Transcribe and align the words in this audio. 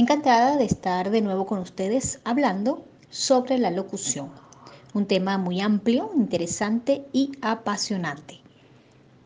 Encantada 0.00 0.56
de 0.56 0.64
estar 0.64 1.10
de 1.10 1.20
nuevo 1.20 1.44
con 1.44 1.58
ustedes 1.58 2.20
hablando 2.24 2.86
sobre 3.10 3.58
la 3.58 3.70
locución, 3.70 4.30
un 4.94 5.04
tema 5.04 5.36
muy 5.36 5.60
amplio, 5.60 6.10
interesante 6.16 7.04
y 7.12 7.32
apasionante. 7.42 8.40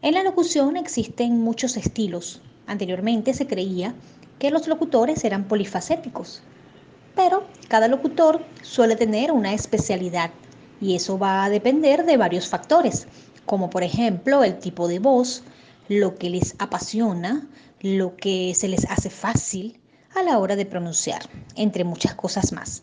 En 0.02 0.14
la 0.14 0.24
locución 0.24 0.76
existen 0.76 1.40
muchos 1.40 1.76
estilos. 1.76 2.42
Anteriormente 2.66 3.34
se 3.34 3.46
creía 3.46 3.94
que 4.40 4.50
los 4.50 4.66
locutores 4.66 5.22
eran 5.22 5.44
polifacéticos, 5.44 6.42
pero 7.14 7.44
cada 7.68 7.86
locutor 7.86 8.44
suele 8.62 8.96
tener 8.96 9.30
una 9.30 9.54
especialidad 9.54 10.32
y 10.80 10.96
eso 10.96 11.16
va 11.20 11.44
a 11.44 11.50
depender 11.50 12.04
de 12.04 12.16
varios 12.16 12.48
factores, 12.48 13.06
como 13.46 13.70
por 13.70 13.84
ejemplo 13.84 14.42
el 14.42 14.58
tipo 14.58 14.88
de 14.88 14.98
voz, 14.98 15.44
lo 15.88 16.16
que 16.16 16.30
les 16.30 16.56
apasiona, 16.58 17.46
lo 17.80 18.16
que 18.16 18.56
se 18.56 18.66
les 18.66 18.90
hace 18.90 19.08
fácil, 19.08 19.78
a 20.14 20.22
la 20.22 20.38
hora 20.38 20.56
de 20.56 20.66
pronunciar, 20.66 21.22
entre 21.56 21.84
muchas 21.84 22.14
cosas 22.14 22.52
más. 22.52 22.82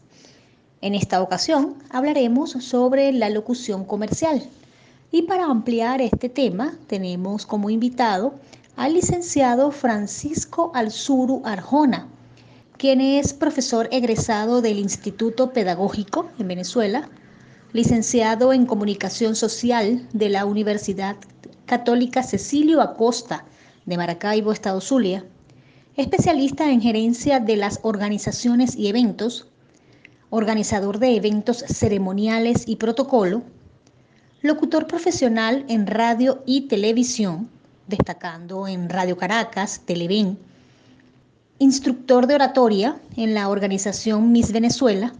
En 0.81 0.95
esta 0.95 1.21
ocasión 1.21 1.75
hablaremos 1.89 2.51
sobre 2.51 3.11
la 3.11 3.29
locución 3.29 3.85
comercial. 3.85 4.43
Y 5.11 5.23
para 5.23 5.45
ampliar 5.45 6.01
este 6.01 6.29
tema 6.29 6.73
tenemos 6.87 7.45
como 7.45 7.69
invitado 7.69 8.33
al 8.75 8.93
licenciado 8.93 9.71
Francisco 9.71 10.71
Alzuru 10.73 11.41
Arjona, 11.45 12.07
quien 12.77 12.99
es 12.99 13.33
profesor 13.33 13.87
egresado 13.91 14.61
del 14.61 14.79
Instituto 14.79 15.51
Pedagógico 15.51 16.29
en 16.39 16.47
Venezuela, 16.47 17.09
licenciado 17.73 18.53
en 18.53 18.65
Comunicación 18.65 19.35
Social 19.35 20.07
de 20.13 20.29
la 20.29 20.45
Universidad 20.45 21.15
Católica 21.65 22.23
Cecilio 22.23 22.81
Acosta 22.81 23.45
de 23.85 23.97
Maracaibo, 23.97 24.51
Estado 24.51 24.81
Zulia, 24.81 25.23
especialista 25.95 26.69
en 26.71 26.81
gerencia 26.81 27.39
de 27.39 27.57
las 27.57 27.79
organizaciones 27.83 28.75
y 28.75 28.87
eventos, 28.87 29.47
organizador 30.29 30.99
de 30.99 31.15
eventos 31.15 31.57
ceremoniales 31.67 32.67
y 32.67 32.77
protocolo, 32.77 33.43
locutor 34.41 34.87
profesional 34.87 35.65
en 35.67 35.87
radio 35.87 36.41
y 36.45 36.61
televisión, 36.61 37.49
destacando 37.87 38.67
en 38.67 38.89
Radio 38.89 39.17
Caracas, 39.17 39.81
Televen, 39.85 40.39
instructor 41.59 42.25
de 42.25 42.35
oratoria 42.35 42.99
en 43.17 43.33
la 43.33 43.49
organización 43.49 44.31
Miss 44.31 44.51
Venezuela 44.51 45.13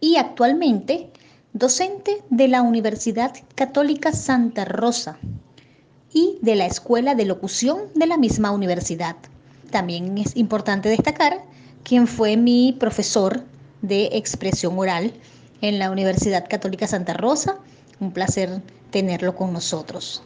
y 0.00 0.16
actualmente 0.16 1.10
docente 1.52 2.22
de 2.30 2.48
la 2.48 2.62
Universidad 2.62 3.34
Católica 3.54 4.12
Santa 4.12 4.64
Rosa 4.64 5.18
y 6.12 6.38
de 6.42 6.56
la 6.56 6.66
Escuela 6.66 7.14
de 7.14 7.24
Locución 7.24 7.82
de 7.94 8.06
la 8.06 8.16
misma 8.16 8.50
universidad. 8.50 9.16
También 9.70 10.16
es 10.16 10.34
importante 10.36 10.88
destacar 10.88 11.44
quien 11.82 12.06
fue 12.06 12.36
mi 12.36 12.72
profesor 12.72 13.42
de 13.82 14.06
expresión 14.12 14.78
oral 14.78 15.12
en 15.60 15.78
la 15.78 15.90
Universidad 15.90 16.48
Católica 16.48 16.86
Santa 16.86 17.12
Rosa. 17.12 17.58
Un 18.00 18.12
placer 18.12 18.62
tenerlo 18.90 19.34
con 19.36 19.52
nosotros. 19.52 20.22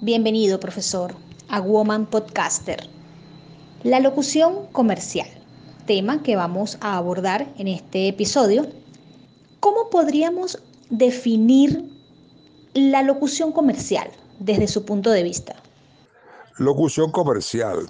Bienvenido, 0.00 0.60
profesor, 0.60 1.16
a 1.48 1.60
Woman 1.60 2.06
Podcaster. 2.06 2.88
La 3.82 3.98
locución 3.98 4.66
comercial, 4.70 5.28
tema 5.86 6.22
que 6.22 6.36
vamos 6.36 6.78
a 6.80 6.96
abordar 6.96 7.48
en 7.58 7.68
este 7.68 8.08
episodio. 8.08 8.66
¿Cómo 9.58 9.90
podríamos 9.90 10.62
definir 10.90 11.90
la 12.72 13.02
locución 13.02 13.50
comercial 13.50 14.10
desde 14.38 14.68
su 14.68 14.84
punto 14.84 15.10
de 15.10 15.24
vista? 15.24 15.56
Locución 16.56 17.10
comercial 17.10 17.88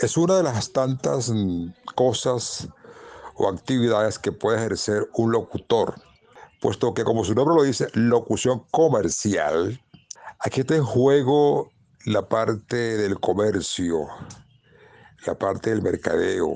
es 0.00 0.16
una 0.16 0.36
de 0.36 0.42
las 0.44 0.72
tantas 0.72 1.30
mm, 1.30 1.72
cosas 1.94 2.68
o 3.34 3.48
actividades 3.48 4.18
que 4.18 4.32
puede 4.32 4.58
ejercer 4.58 5.08
un 5.14 5.32
locutor, 5.32 5.94
puesto 6.60 6.94
que 6.94 7.04
como 7.04 7.24
su 7.24 7.34
nombre 7.34 7.56
lo 7.56 7.62
dice, 7.62 7.88
locución 7.94 8.64
comercial, 8.70 9.80
aquí 10.40 10.60
está 10.60 10.76
en 10.76 10.84
juego 10.84 11.70
la 12.04 12.28
parte 12.28 12.76
del 12.76 13.18
comercio, 13.18 14.06
la 15.26 15.36
parte 15.36 15.70
del 15.70 15.82
mercadeo. 15.82 16.54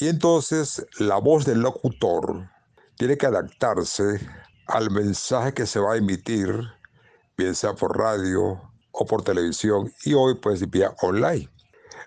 Y 0.00 0.08
entonces 0.08 0.86
la 0.98 1.18
voz 1.18 1.44
del 1.44 1.60
locutor 1.60 2.48
tiene 2.96 3.16
que 3.16 3.26
adaptarse 3.26 4.20
al 4.66 4.90
mensaje 4.90 5.52
que 5.52 5.66
se 5.66 5.78
va 5.78 5.94
a 5.94 5.96
emitir, 5.96 6.54
bien 7.36 7.54
sea 7.54 7.74
por 7.74 7.96
radio 7.96 8.60
o 8.92 9.06
por 9.06 9.22
televisión 9.22 9.92
y 10.04 10.14
hoy 10.14 10.34
pues 10.34 10.68
vía 10.70 10.94
online 11.02 11.51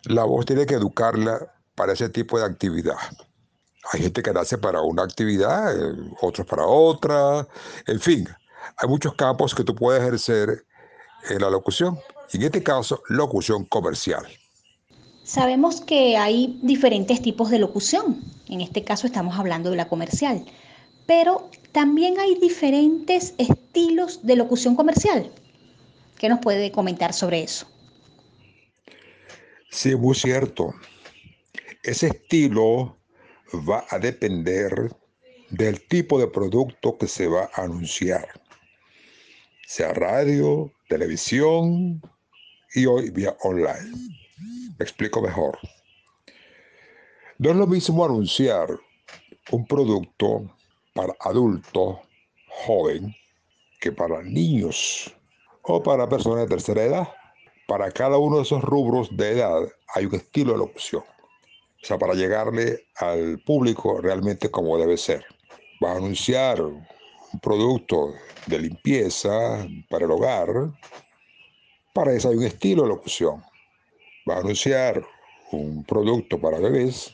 la 0.06 0.24
voz 0.24 0.46
tiene 0.46 0.66
que 0.66 0.76
educarla 0.76 1.54
para 1.76 1.94
ese 1.94 2.10
tipo 2.10 2.40
de 2.40 2.46
actividad. 2.46 2.98
Hay 3.92 4.02
gente 4.02 4.24
que 4.24 4.34
nace 4.34 4.58
para 4.58 4.82
una 4.82 5.04
actividad, 5.04 5.76
eh, 5.76 5.96
otros 6.22 6.48
para 6.48 6.66
otra, 6.66 7.48
en 7.88 8.00
fin, 8.00 8.28
hay 8.78 8.90
muchos 8.90 9.14
campos 9.16 9.54
que 9.54 9.64
tú 9.64 9.76
puedes 9.76 10.02
ejercer 10.02 10.66
en 11.30 11.42
la 11.42 11.50
locución, 11.50 12.00
en 12.32 12.42
este 12.42 12.64
caso, 12.64 13.02
locución 13.10 13.66
comercial. 13.66 14.26
Sabemos 15.24 15.82
que 15.82 16.18
hay 16.18 16.60
diferentes 16.62 17.22
tipos 17.22 17.50
de 17.50 17.60
locución, 17.60 18.24
en 18.48 18.62
este 18.62 18.84
caso 18.84 19.08
estamos 19.08 19.38
hablando 19.38 19.72
de 19.72 19.76
la 19.76 19.88
comercial, 19.88 20.46
pero 21.08 21.50
también 21.72 22.20
hay 22.20 22.36
diferentes 22.36 23.34
estilos 23.38 24.20
de 24.24 24.36
locución 24.36 24.76
comercial. 24.76 25.32
¿Qué 26.18 26.30
nos 26.30 26.40
puede 26.40 26.72
comentar 26.72 27.14
sobre 27.14 27.44
eso? 27.44 27.68
Sí, 29.75 29.94
muy 29.94 30.16
cierto. 30.16 30.74
Ese 31.84 32.08
estilo 32.08 32.97
va 33.69 33.84
a 33.90 34.00
depender 34.00 34.96
del 35.50 35.86
tipo 35.88 36.18
de 36.18 36.28
producto 36.28 36.97
que 36.97 37.09
se 37.09 37.28
va 37.28 37.50
a 37.53 37.63
anunciar, 37.63 38.41
sea 39.68 39.94
radio, 39.94 40.72
televisión 40.88 42.02
y 42.74 42.85
hoy 42.85 43.09
vía 43.09 43.35
online. 43.41 43.91
Me 44.80 44.85
explico 44.85 45.22
mejor. 45.22 45.59
No 47.38 47.50
es 47.50 47.58
lo 47.58 47.68
mismo 47.68 48.06
anunciar 48.06 48.69
un 49.52 49.68
producto 49.68 50.56
para 50.94 51.14
adultos 51.19 51.97
joven 52.47 53.14
que 53.81 53.91
para 53.91 54.24
niños 54.24 55.14
o 55.64 55.84
para 55.84 56.08
personas 56.08 56.44
de 56.44 56.47
tercera 56.47 56.81
edad. 56.81 57.09
Para 57.68 57.92
cada 57.92 58.18
uno 58.18 58.38
de 58.38 58.44
esos 58.44 58.62
rubros 58.62 59.16
de 59.16 59.31
edad 59.31 59.68
hay 59.94 60.06
un 60.06 60.16
estilo 60.16 60.53
de 60.53 60.59
locución. 60.59 61.03
O 61.03 61.88
sea, 61.88 61.98
para 61.98 62.14
llegarle 62.14 62.88
al 62.98 63.40
público 63.40 64.02
realmente 64.02 64.50
como 64.50 64.78
debe 64.78 64.98
ser. 64.98 65.26
Va 65.84 65.94
a 65.94 65.98
anunciar 65.98 66.62
un 66.62 67.40
producto 67.42 68.14
de 68.46 68.59
limpieza 68.59 69.68
para 69.90 70.06
el 70.06 70.12
hogar. 70.12 70.48
Para 71.94 72.14
eso 72.14 72.30
hay 72.30 72.38
un 72.38 72.44
estilo 72.44 72.84
de 72.84 72.90
locución. 72.90 73.44
Va 74.30 74.36
a 74.36 74.40
anunciar 74.40 75.03
un 75.52 75.84
producto 75.84 76.40
para 76.40 76.59
bebés, 76.59 77.14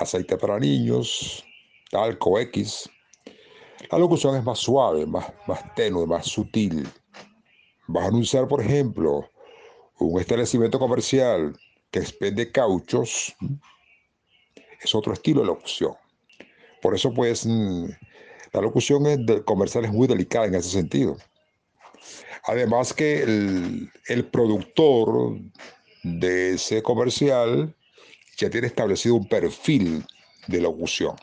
aceite 0.00 0.36
para 0.36 0.58
niños, 0.58 1.44
talco 1.90 2.38
X. 2.38 2.88
La 3.90 3.98
locución 3.98 4.36
es 4.36 4.44
más 4.44 4.58
suave, 4.58 5.06
más, 5.06 5.32
más 5.46 5.74
tenue, 5.74 6.06
más 6.06 6.26
sutil. 6.26 6.88
Va 7.94 8.04
a 8.04 8.08
anunciar, 8.08 8.48
por 8.48 8.60
ejemplo, 8.60 9.28
un 10.02 10.20
establecimiento 10.20 10.78
comercial 10.78 11.58
que 11.90 12.00
expende 12.00 12.50
cauchos 12.50 13.34
es 14.80 14.94
otro 14.94 15.12
estilo 15.12 15.40
de 15.40 15.46
locución. 15.46 15.94
Por 16.80 16.94
eso, 16.94 17.12
pues, 17.12 17.46
mm, 17.46 17.86
la 18.52 18.60
locución 18.60 19.04
comercial 19.44 19.84
es 19.84 19.92
muy 19.92 20.08
delicada 20.08 20.46
en 20.46 20.54
ese 20.54 20.70
sentido. 20.70 21.16
Además 22.44 22.92
que 22.92 23.22
el, 23.22 23.90
el 24.08 24.26
productor 24.26 25.38
de 26.02 26.54
ese 26.54 26.82
comercial 26.82 27.74
ya 28.36 28.50
tiene 28.50 28.66
establecido 28.66 29.14
un 29.14 29.28
perfil 29.28 30.04
de 30.48 30.60
locución. 30.60 31.14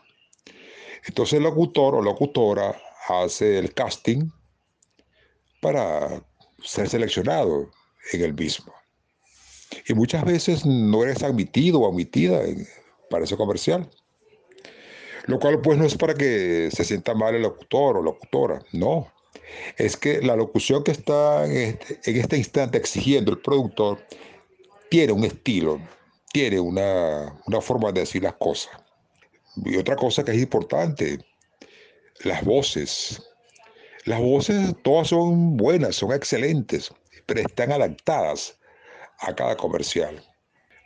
Entonces 1.05 1.37
el 1.37 1.43
locutor 1.43 1.95
o 1.95 2.01
locutora 2.01 2.75
hace 3.09 3.57
el 3.57 3.73
casting 3.73 4.29
para 5.61 6.23
ser 6.63 6.89
seleccionado 6.89 7.69
en 8.13 8.21
el 8.21 8.33
mismo. 8.33 8.73
Y 9.87 9.93
muchas 9.93 10.25
veces 10.25 10.65
no 10.65 11.03
eres 11.03 11.23
admitido 11.23 11.81
o 11.81 11.89
admitida 11.89 12.41
para 13.09 13.25
ese 13.25 13.37
comercial. 13.37 13.89
Lo 15.25 15.39
cual 15.39 15.61
pues 15.61 15.77
no 15.77 15.85
es 15.85 15.95
para 15.95 16.15
que 16.15 16.69
se 16.71 16.83
sienta 16.83 17.13
mal 17.13 17.35
el 17.35 17.43
locutor 17.43 17.97
o 17.97 18.01
locutora, 18.01 18.63
no. 18.71 19.11
Es 19.77 19.95
que 19.95 20.21
la 20.21 20.35
locución 20.35 20.83
que 20.83 20.91
está 20.91 21.45
en 21.45 21.51
este, 21.51 21.99
en 22.05 22.17
este 22.17 22.37
instante 22.37 22.77
exigiendo 22.77 23.31
el 23.31 23.39
productor 23.39 23.99
tiene 24.89 25.13
un 25.13 25.23
estilo, 25.23 25.79
tiene 26.31 26.59
una, 26.59 27.39
una 27.45 27.61
forma 27.61 27.91
de 27.91 28.01
decir 28.01 28.23
las 28.23 28.33
cosas. 28.33 28.71
Y 29.65 29.77
otra 29.77 29.95
cosa 29.95 30.23
que 30.23 30.31
es 30.31 30.37
importante, 30.37 31.19
las 32.23 32.43
voces. 32.43 33.21
Las 34.05 34.21
voces 34.21 34.73
todas 34.83 35.09
son 35.09 35.57
buenas, 35.57 35.97
son 35.97 36.11
excelentes, 36.13 36.91
pero 37.29 37.41
están 37.41 37.71
adaptadas 37.71 38.57
a 39.19 39.35
cada 39.35 39.55
comercial. 39.55 40.19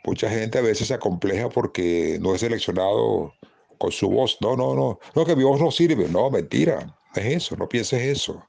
Mucha 0.04 0.28
gente 0.28 0.58
a 0.58 0.60
veces 0.60 0.88
se 0.88 0.94
acompleja 0.94 1.48
porque 1.48 2.18
no 2.20 2.34
es 2.34 2.42
seleccionado 2.42 3.32
con 3.78 3.90
su 3.90 4.10
voz. 4.10 4.36
No, 4.42 4.54
no, 4.54 4.74
no. 4.74 4.98
No, 5.14 5.24
que 5.24 5.34
mi 5.34 5.42
voz 5.42 5.58
no 5.58 5.70
sirve. 5.70 6.06
No, 6.06 6.30
mentira. 6.30 6.80
No 7.16 7.22
es 7.22 7.36
eso. 7.36 7.56
No 7.56 7.66
pienses 7.66 8.02
eso. 8.02 8.46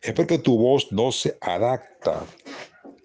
Es 0.00 0.12
porque 0.12 0.38
tu 0.38 0.56
voz 0.56 0.92
no 0.92 1.10
se 1.10 1.36
adapta 1.40 2.24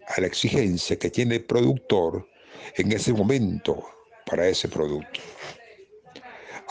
a 0.08 0.22
la 0.22 0.28
exigencia 0.28 1.00
que 1.00 1.10
tiene 1.10 1.36
el 1.36 1.46
productor 1.46 2.28
en 2.76 2.92
ese 2.92 3.14
momento 3.14 3.84
para 4.28 4.48
ese 4.48 4.68
producto. 4.68 5.22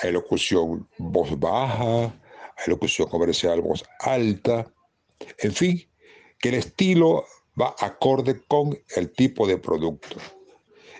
Hay 0.00 0.12
locución 0.12 0.88
voz 0.98 1.36
baja, 1.40 2.04
hay 2.04 2.68
locución 2.68 3.08
comercial 3.08 3.60
voz 3.62 3.82
alta. 3.98 4.72
En 5.38 5.52
fin, 5.52 5.91
que 6.42 6.48
el 6.50 6.56
estilo 6.56 7.24
va 7.58 7.74
acorde 7.78 8.42
con 8.48 8.76
el 8.96 9.12
tipo 9.12 9.46
de 9.46 9.56
producto. 9.56 10.16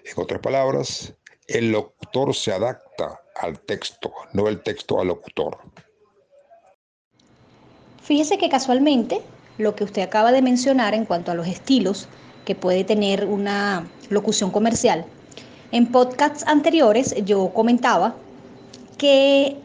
En 0.04 0.22
otras 0.22 0.40
palabras, 0.40 1.12
el 1.48 1.72
locutor 1.72 2.34
se 2.34 2.52
adapta 2.52 3.20
al 3.36 3.58
texto, 3.60 4.12
no 4.32 4.46
el 4.46 4.62
texto 4.62 5.00
al 5.00 5.08
locutor. 5.08 5.58
Fíjese 8.02 8.38
que 8.38 8.48
casualmente 8.48 9.20
lo 9.58 9.74
que 9.74 9.84
usted 9.84 10.02
acaba 10.02 10.30
de 10.30 10.42
mencionar 10.42 10.94
en 10.94 11.04
cuanto 11.04 11.32
a 11.32 11.34
los 11.34 11.48
estilos 11.48 12.08
que 12.44 12.54
puede 12.54 12.84
tener 12.84 13.26
una 13.26 13.88
locución 14.10 14.50
comercial, 14.50 15.04
en 15.72 15.90
podcasts 15.90 16.44
anteriores 16.46 17.14
yo 17.24 17.52
comentaba 17.52 18.14
que 18.96 19.56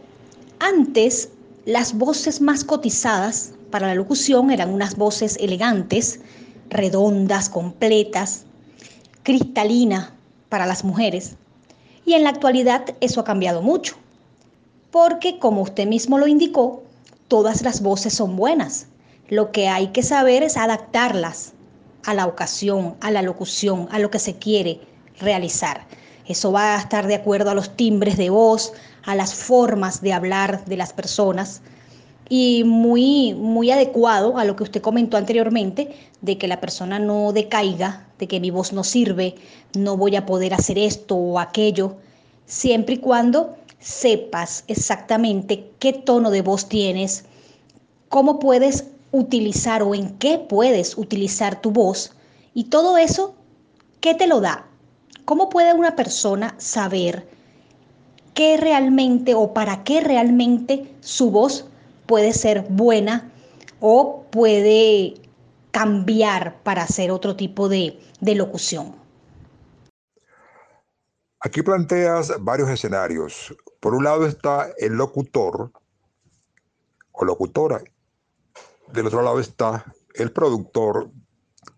antes 0.60 1.30
las 1.66 1.94
voces 1.96 2.42
más 2.42 2.64
cotizadas 2.64 3.54
para 3.72 3.88
la 3.88 3.96
locución 3.96 4.52
eran 4.52 4.74
unas 4.74 4.96
voces 4.96 5.38
elegantes, 5.40 6.20
redondas, 6.70 7.50
completas, 7.50 8.46
cristalinas 9.24 10.12
para 10.50 10.66
las 10.66 10.84
mujeres. 10.84 11.36
Y 12.06 12.14
en 12.14 12.24
la 12.24 12.30
actualidad 12.30 12.86
eso 13.02 13.22
ha 13.22 13.26
cambiado 13.26 13.62
mucho, 13.62 13.96
porque 14.92 15.40
como 15.40 15.62
usted 15.62 15.88
mismo 15.88 16.18
lo 16.18 16.28
indicó, 16.28 16.84
todas 17.28 17.62
las 17.62 17.82
voces 17.82 18.14
son 18.14 18.36
buenas. 18.36 18.88
Lo 19.30 19.52
que 19.52 19.68
hay 19.68 19.88
que 19.88 20.04
saber 20.04 20.44
es 20.44 20.56
adaptarlas 20.56 21.54
a 22.06 22.14
la 22.14 22.26
ocasión, 22.26 22.96
a 23.02 23.12
la 23.12 23.22
locución, 23.22 23.90
a 23.92 24.00
lo 24.00 24.10
que 24.10 24.20
se 24.20 24.38
quiere 24.38 24.80
realizar. 25.20 25.86
Eso 26.26 26.52
va 26.52 26.76
a 26.76 26.80
estar 26.80 27.08
de 27.08 27.16
acuerdo 27.16 27.50
a 27.50 27.56
los 27.56 27.76
timbres 27.76 28.18
de 28.18 28.30
voz, 28.30 28.74
a 29.04 29.16
las 29.16 29.34
formas 29.34 30.02
de 30.02 30.14
hablar 30.14 30.64
de 30.66 30.78
las 30.78 30.94
personas 30.94 31.62
y 32.30 32.64
muy, 32.66 33.34
muy 33.34 33.72
adecuado 33.72 34.38
a 34.38 34.46
lo 34.46 34.56
que 34.56 34.64
usted 34.64 34.82
comentó 34.82 35.18
anteriormente, 35.18 35.96
de 36.22 36.38
que 36.38 36.48
la 36.48 36.60
persona 36.60 37.00
no 37.00 37.32
decaiga, 37.32 38.08
de 38.20 38.28
que 38.28 38.40
mi 38.40 38.50
voz 38.50 38.74
no 38.74 38.84
sirve, 38.84 39.36
no 39.76 39.98
voy 39.98 40.16
a 40.16 40.26
poder 40.26 40.54
hacer 40.54 40.78
esto 40.78 41.16
o 41.16 41.40
aquello, 41.40 41.98
siempre 42.46 42.96
y 42.96 42.98
cuando 42.98 43.56
sepas 43.80 44.64
exactamente 44.68 45.70
qué 45.80 45.94
tono 45.94 46.32
de 46.32 46.42
voz 46.42 46.68
tienes, 46.68 47.26
cómo 48.10 48.40
puedes 48.40 48.86
utilizar 49.12 49.84
o 49.84 49.96
en 49.96 50.18
qué 50.18 50.38
puedes 50.38 50.98
utilizar 50.98 51.62
tu 51.62 51.72
voz 51.72 52.12
y 52.54 52.66
todo 52.66 52.98
eso, 52.98 53.36
¿qué 54.02 54.14
te 54.16 54.28
lo 54.28 54.42
da? 54.42 54.68
¿Cómo 55.26 55.50
puede 55.50 55.74
una 55.74 55.96
persona 55.96 56.56
saber 56.58 57.28
qué 58.34 58.58
realmente 58.58 59.34
o 59.34 59.54
para 59.54 59.84
qué 59.84 60.02
realmente 60.02 60.94
su 61.02 61.32
voz 61.32 61.66
puede 62.08 62.34
ser 62.34 62.66
buena 62.70 63.32
o 63.80 64.26
puede 64.32 65.16
cambiar 65.72 66.64
para 66.64 66.84
hacer 66.84 67.12
otro 67.12 67.36
tipo 67.36 67.70
de, 67.70 68.00
de 68.20 68.36
locución. 68.36 68.96
Aquí 71.42 71.62
planteas 71.62 72.34
varios 72.40 72.70
escenarios. 72.70 73.56
Por 73.80 73.94
un 73.94 74.04
lado 74.04 74.26
está 74.26 74.72
el 74.78 74.94
locutor 74.94 75.72
o 77.12 77.26
locutora. 77.26 77.82
Del 78.92 79.08
otro 79.08 79.22
lado 79.22 79.40
está 79.40 79.86
el 80.16 80.32
productor 80.32 81.12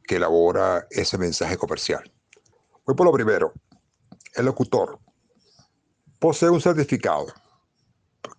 que 0.04 0.16
elabora 0.16 0.88
ese 0.90 1.18
mensaje 1.18 1.58
comercial. 1.58 2.10
Voy 2.86 2.96
por 2.96 3.06
lo 3.06 3.12
primero. 3.12 3.52
El 4.36 4.46
locutor 4.46 4.98
posee 6.20 6.50
un 6.50 6.62
certificado 6.62 7.28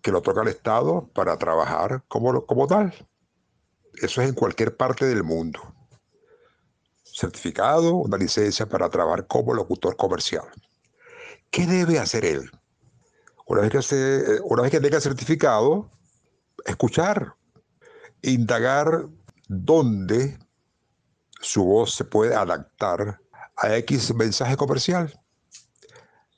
que 0.03 0.11
lo 0.11 0.23
toca 0.23 0.43
el 0.43 0.49
Estado 0.49 1.09
para 1.15 1.37
trabajar 1.37 2.05
como, 2.09 2.47
como 2.47 2.67
tal. 2.67 2.94
Eso 3.94 4.23
es 4.23 4.29
en 4.29 4.35
cualquier 4.35 4.77
parte 4.77 5.06
del 5.06 5.25
mundo. 5.25 5.61
Certificado, 7.03 7.94
una 7.97 8.17
licencia 8.17 8.67
para 8.67 8.88
trabajar 8.88 9.27
como 9.27 9.55
locutor 9.55 9.97
comercial. 9.97 10.49
¿Qué 11.50 11.67
debe 11.67 11.99
hacer 11.99 12.25
él? 12.25 12.50
Una 13.47 13.62
vez 13.62 13.71
que, 13.71 13.82
se, 13.82 14.41
una 14.43 14.62
vez 14.62 14.71
que 14.71 14.81
tenga 14.81 15.00
certificado, 15.00 15.91
escuchar, 16.65 17.35
indagar 18.23 19.09
dónde 19.49 20.38
su 21.41 21.65
voz 21.65 21.94
se 21.94 22.05
puede 22.05 22.35
adaptar 22.35 23.21
a 23.56 23.76
X 23.76 24.15
mensaje 24.15 24.56
comercial. 24.56 25.12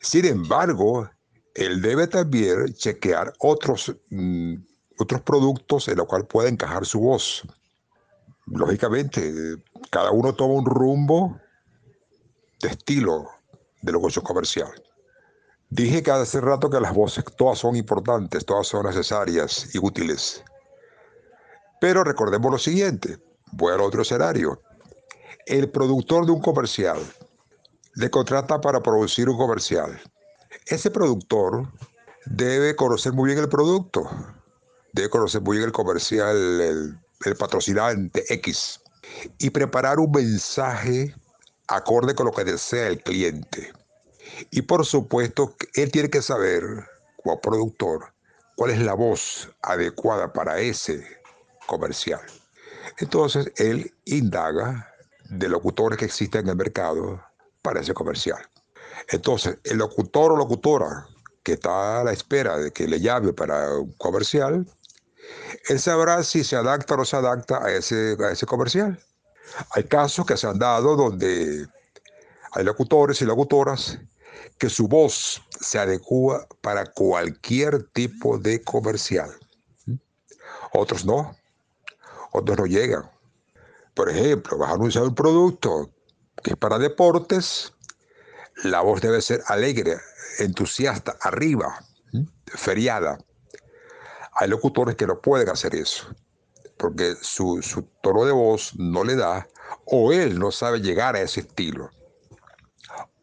Sin 0.01 0.25
embargo, 0.25 1.09
él 1.55 1.83
debe 1.83 2.07
también 2.07 2.73
chequear 2.75 3.33
otros, 3.39 3.95
mm, 4.11 4.55
otros 4.99 5.21
productos 5.23 5.89
en 5.89 5.99
los 5.99 6.07
cuales 6.07 6.27
puede 6.29 6.49
encajar 6.49 6.87
su 6.87 7.01
voz. 7.01 7.43
Lógicamente, 8.47 9.63
cada 9.91 10.11
uno 10.11 10.35
toma 10.35 10.55
un 10.55 10.67
rumbo 10.67 11.39
de 12.61 12.69
estilo 12.69 13.29
de 13.83 13.93
negocio 13.93 14.23
comercial. 14.23 14.71
Dije 15.71 16.03
que 16.03 16.11
hace 16.11 16.41
rato 16.41 16.69
que 16.69 16.81
las 16.81 16.95
voces 16.95 17.25
todas 17.37 17.59
son 17.59 17.77
importantes, 17.77 18.45
todas 18.45 18.67
son 18.67 18.87
necesarias 18.87 19.75
y 19.75 19.79
útiles. 19.79 20.43
Pero 21.81 22.05
recordemos 22.05 22.53
lo 22.53 22.59
siguiente, 22.59 23.19
voy 23.53 23.73
al 23.73 23.81
otro 23.81 24.03
escenario. 24.03 24.61
El 25.47 25.71
productor 25.71 26.27
de 26.27 26.33
un 26.33 26.41
comercial 26.41 26.99
le 27.95 28.11
contrata 28.11 28.61
para 28.61 28.81
producir 28.81 29.29
un 29.29 29.37
comercial 29.37 30.01
ese 30.67 30.91
productor 30.91 31.69
debe 32.27 32.77
conocer 32.77 33.13
muy 33.13 33.29
bien 33.29 33.39
el 33.39 33.49
producto, 33.49 34.09
debe 34.93 35.11
conocer 35.11 35.41
muy 35.41 35.57
bien 35.57 35.69
el 35.69 35.73
comercial, 35.73 36.37
el, 36.37 36.99
patrocinante 37.39 38.25
X 38.35 38.81
y 39.39 39.51
preparar 39.51 40.01
un 40.01 40.11
mensaje 40.11 41.15
acorde 41.69 42.15
con 42.17 42.27
lo 42.27 42.33
que 42.33 42.45
desea 42.45 42.89
el 42.89 43.01
cliente. 43.01 43.73
Y 44.51 44.63
por 44.63 44.85
supuesto, 44.85 45.55
él 45.75 45.93
tiene 45.93 46.11
que 46.11 46.21
saber, 46.21 46.65
como 47.23 47.41
productor, 47.41 48.13
cuál 48.57 48.73
es 48.73 48.81
la 48.81 48.95
voz 48.95 49.51
adecuada 49.63 50.33
para 50.33 50.59
ese 50.59 51.05
comercial. 51.67 52.21
Entonces, 52.99 53.53
él 53.57 53.95
indaga 54.05 54.93
de 55.29 55.49
locutores 55.49 55.99
que 55.99 56.07
existen 56.07 56.43
en 56.43 56.51
el 56.51 56.57
mercado 56.57 57.23
para 57.63 57.81
ese 57.81 57.95
comercial. 57.95 58.43
Entonces, 59.09 59.59
el 59.65 59.79
locutor 59.79 60.33
o 60.33 60.37
locutora 60.37 61.07
que 61.43 61.53
está 61.53 62.01
a 62.01 62.05
la 62.05 62.13
espera 62.13 62.57
de 62.57 62.73
que 62.73 62.87
le 62.87 63.01
llame 63.01 63.33
para 63.33 63.79
un 63.79 63.93
comercial, 63.93 64.67
él 65.69 65.81
sabrá 65.81 66.23
si 66.23 66.45
se 66.45 66.57
adapta 66.57 66.95
o 66.95 66.99
no 66.99 67.05
se 67.05 67.17
adapta 67.17 67.65
a 67.65 67.71
ese, 67.71 68.17
a 68.21 68.31
ese 68.31 68.47
comercial. 68.47 68.99
Hay 69.71 69.85
casos 69.85 70.25
que 70.25 70.37
se 70.37 70.47
han 70.47 70.59
dado 70.59 70.97
donde 70.97 71.67
hay 72.53 72.65
locutores 72.65 73.21
y 73.23 73.25
locutoras 73.25 73.99
que 74.59 74.69
su 74.69 74.89
voz 74.89 75.43
se 75.61 75.79
adecua 75.79 76.47
para 76.61 76.87
cualquier 76.87 77.83
tipo 77.91 78.39
de 78.39 78.63
comercial. 78.63 79.31
Otros 80.73 81.05
no, 81.05 81.37
otros 82.33 82.59
no 82.59 82.67
llegan. 82.67 83.11
Por 83.95 84.09
ejemplo, 84.09 84.57
vas 84.57 84.71
a 84.71 84.75
anunciar 84.75 85.05
un 85.05 85.15
producto 85.15 85.91
que 86.43 86.53
es 86.53 86.57
para 86.57 86.79
deportes 86.79 87.73
la 88.65 88.81
voz 88.81 89.01
debe 89.01 89.21
ser 89.21 89.43
alegre, 89.47 89.99
entusiasta, 90.39 91.17
arriba, 91.21 91.85
feriada. 92.47 93.19
Hay 94.35 94.49
locutores 94.49 94.97
que 94.97 95.07
no 95.07 95.21
pueden 95.21 95.49
hacer 95.49 95.75
eso, 95.75 96.15
porque 96.77 97.15
su, 97.21 97.61
su 97.63 97.83
tono 98.03 98.25
de 98.25 98.33
voz 98.33 98.75
no 98.77 99.05
le 99.05 99.17
da, 99.17 99.49
o 99.85 100.13
él 100.13 100.39
no 100.39 100.51
sabe 100.51 100.81
llegar 100.81 101.17
a 101.17 101.21
ese 101.21 101.41
estilo. 101.41 101.91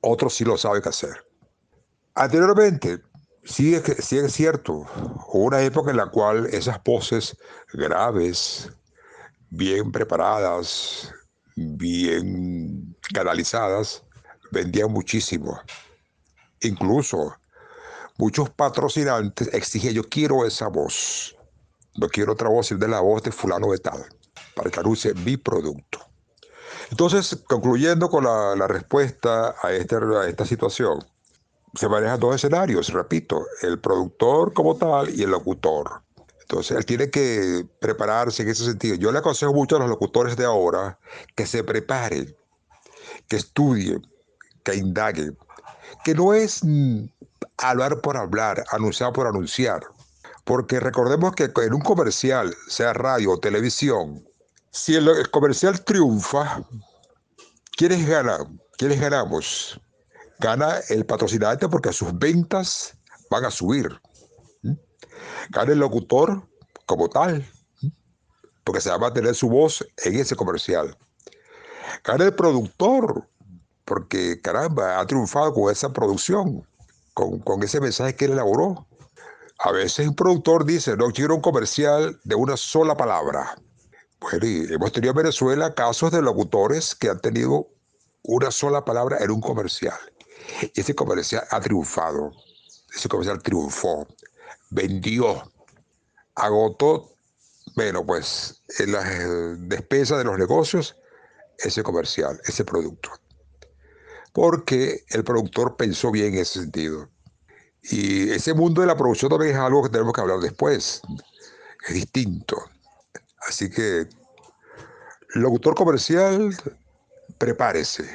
Otros 0.02 0.36
sí 0.36 0.46
lo 0.46 0.58
saben 0.58 0.88
hacer. 0.88 1.26
Anteriormente, 2.16 3.02
sí 3.44 3.76
es, 3.76 3.84
sí 4.06 4.18
es 4.18 4.34
cierto, 4.34 4.86
hubo 5.28 5.46
una 5.46 5.62
época 5.62 5.92
en 5.92 5.98
la 5.98 6.08
cual 6.08 6.48
esas 6.48 6.80
poses 6.80 7.38
graves, 7.74 8.70
bien 9.50 9.92
preparadas, 9.92 11.12
bien 11.56 12.96
canalizadas, 13.14 14.04
vendían 14.52 14.92
muchísimo. 14.92 15.60
Incluso 16.62 17.36
muchos 18.18 18.50
patrocinantes 18.50 19.54
exigían, 19.54 19.94
yo 19.94 20.04
quiero 20.04 20.46
esa 20.46 20.68
voz, 20.68 21.36
no 21.96 22.08
quiero 22.08 22.34
otra 22.34 22.50
voz, 22.50 22.70
de 22.78 22.88
la 22.88 23.00
voz 23.00 23.24
de 23.24 23.32
fulano 23.32 23.72
de 23.72 23.80
tal, 23.80 24.06
para 24.56 24.70
que 24.70 24.80
anuncie 24.80 25.14
mi 25.14 25.38
producto. 25.38 26.00
Entonces, 26.92 27.38
concluyendo 27.48 28.10
con 28.10 28.24
la, 28.24 28.68
respuesta 28.68 29.56
a, 29.62 29.72
este, 29.72 29.96
a 29.96 30.28
esta 30.28 30.46
situación, 30.46 31.00
se 31.76 31.88
manejan 31.88 32.20
dos 32.20 32.36
escenarios, 32.36 32.90
repito, 32.90 33.46
el 33.62 33.80
productor 33.80 34.54
como 34.54 34.76
tal 34.76 35.10
y 35.14 35.24
el 35.24 35.30
locutor. 35.30 36.02
Entonces, 36.42 36.76
él 36.76 36.86
tiene 36.86 37.12
que 37.12 37.64
prepararse 37.80 38.42
en 38.42 38.50
ese 38.50 38.66
sentido. 38.66 38.96
Yo 38.96 39.12
le 39.12 39.20
aconsejo 39.20 39.54
mucho 39.54 39.76
a 39.76 39.80
los 39.80 39.90
locutores 39.90 40.36
de 40.36 40.46
ahora 40.46 40.98
que 41.36 41.46
se 41.46 41.64
preparen, 41.64 42.36
que 43.28 43.36
estudien, 43.36 44.02
que 44.70 44.78
indaguen, 44.78 45.38
que 46.04 46.14
no 46.14 46.34
es 46.34 46.64
mm, 46.64 47.06
hablar 47.58 48.02
por 48.02 48.18
hablar, 48.18 48.64
anunciar 48.72 49.14
por 49.14 49.28
anunciar. 49.28 49.82
Porque 50.46 50.80
recordemos 50.80 51.34
que 51.36 51.52
en 51.56 51.74
un 51.74 51.82
comercial, 51.82 52.56
sea 52.68 52.94
radio 52.94 53.32
o 53.32 53.40
televisión, 53.40 54.26
si 54.72 54.96
el 54.96 55.30
comercial 55.32 55.84
triunfa, 55.84 56.64
¿quiénes 57.78 58.08
ganan? 58.08 58.60
¿Quiénes 58.78 59.00
ganamos? 59.00 59.80
Gana 60.40 60.78
el 60.90 61.06
patrocinante 61.06 61.68
porque 61.68 61.92
sus 61.92 62.18
ventas 62.18 62.96
van 63.30 63.46
a 63.46 63.52
subir. 63.52 63.90
Gana 65.50 65.74
el 65.74 65.80
locutor 65.80 66.48
como 66.86 67.10
tal, 67.10 67.46
porque 68.64 68.82
se 68.82 68.90
va 68.90 68.96
a 68.96 69.00
mantener 69.00 69.36
su 69.36 69.50
voz 69.50 69.86
en 69.98 70.16
ese 70.16 70.36
comercial. 70.36 70.98
Gana 72.04 72.26
el 72.26 72.34
productor, 72.34 73.28
porque 73.90 74.40
caramba, 74.40 75.00
ha 75.00 75.08
triunfado 75.08 75.52
con 75.52 75.72
esa 75.72 75.92
producción, 75.92 76.64
con, 77.16 77.40
con 77.40 77.64
ese 77.64 77.82
mensaje 77.82 78.16
que 78.16 78.26
él 78.26 78.34
elaboró. 78.34 78.86
A 79.58 79.72
veces 79.72 80.08
un 80.08 80.16
productor 80.16 80.64
dice, 80.64 80.96
no 80.96 81.10
quiero 81.10 81.34
un 81.34 81.42
comercial 81.42 82.20
de 82.24 82.36
una 82.36 82.56
sola 82.56 82.96
palabra. 82.96 83.56
Bueno, 84.22 84.46
y 84.46 84.72
hemos 84.72 84.92
tenido 84.92 85.12
en 85.12 85.18
Venezuela 85.18 85.74
casos 85.74 86.12
de 86.12 86.22
locutores 86.22 86.94
que 86.94 87.10
han 87.10 87.20
tenido 87.20 87.68
una 88.22 88.52
sola 88.52 88.86
palabra 88.86 89.18
en 89.22 89.32
un 89.32 89.42
comercial. 89.42 89.98
Y 90.62 90.80
ese 90.80 90.94
comercial 90.94 91.44
ha 91.50 91.60
triunfado. 91.60 92.32
Ese 92.96 93.10
comercial 93.10 93.42
triunfó, 93.42 94.08
vendió, 94.70 95.52
agotó, 96.36 97.10
bueno, 97.76 98.06
pues 98.06 98.62
en 98.78 98.92
las 98.92 99.06
despensas 99.68 100.20
de 100.20 100.26
los 100.26 100.38
negocios, 100.38 100.96
ese 101.58 101.82
comercial, 101.82 102.40
ese 102.46 102.64
producto. 102.64 103.10
Porque 104.32 105.04
el 105.10 105.24
productor 105.24 105.76
pensó 105.76 106.12
bien 106.12 106.34
en 106.34 106.42
ese 106.42 106.62
sentido. 106.62 107.10
Y 107.84 108.30
ese 108.32 108.54
mundo 108.54 108.82
de 108.82 108.88
la 108.88 108.98
producción 108.98 109.30
también 109.30 109.54
es 109.54 109.58
algo 109.58 109.84
que 109.84 109.90
tenemos 109.90 110.14
que 110.14 110.22
hablar 110.22 110.40
después. 110.40 111.02
Es 111.88 111.94
distinto. 111.94 112.58
Así 113.48 113.70
que, 113.70 114.08
locutor 115.34 115.76
comercial, 115.76 116.56
prepárese, 117.38 118.08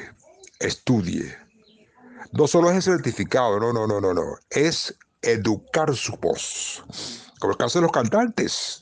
estudie, 0.59 1.35
no 2.31 2.47
solo 2.47 2.69
es 2.69 2.75
el 2.75 2.83
certificado, 2.83 3.59
no, 3.59 3.71
no, 3.71 3.87
no, 3.87 4.01
no, 4.01 4.13
no. 4.13 4.37
Es 4.49 4.93
educar 5.21 5.95
su 5.95 6.17
voz. 6.17 6.83
Como 7.39 7.53
el 7.53 7.57
caso 7.57 7.79
de 7.79 7.83
los 7.83 7.91
cantantes. 7.91 8.81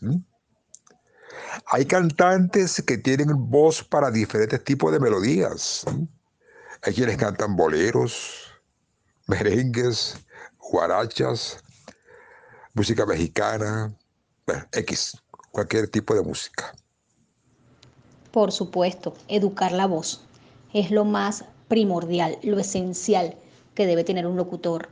Hay 1.67 1.85
cantantes 1.85 2.81
que 2.81 2.97
tienen 2.97 3.27
voz 3.49 3.83
para 3.83 4.09
diferentes 4.09 4.63
tipos 4.63 4.91
de 4.91 4.99
melodías. 4.99 5.85
Hay 6.85 6.93
quienes 6.93 7.15
cantan 7.15 7.55
boleros, 7.55 8.51
merengues, 9.27 10.17
guarachas, 10.59 11.63
música 12.73 13.05
mexicana, 13.05 13.95
X, 14.73 15.17
cualquier 15.51 15.87
tipo 15.87 16.13
de 16.13 16.23
música. 16.23 16.75
Por 18.31 18.51
supuesto, 18.51 19.13
educar 19.29 19.71
la 19.71 19.85
voz 19.85 20.25
es 20.73 20.91
lo 20.91 21.05
más 21.05 21.45
primordial, 21.69 22.37
lo 22.43 22.59
esencial 22.59 23.37
que 23.75 23.85
debe 23.85 24.03
tener 24.03 24.27
un 24.27 24.35
locutor. 24.35 24.89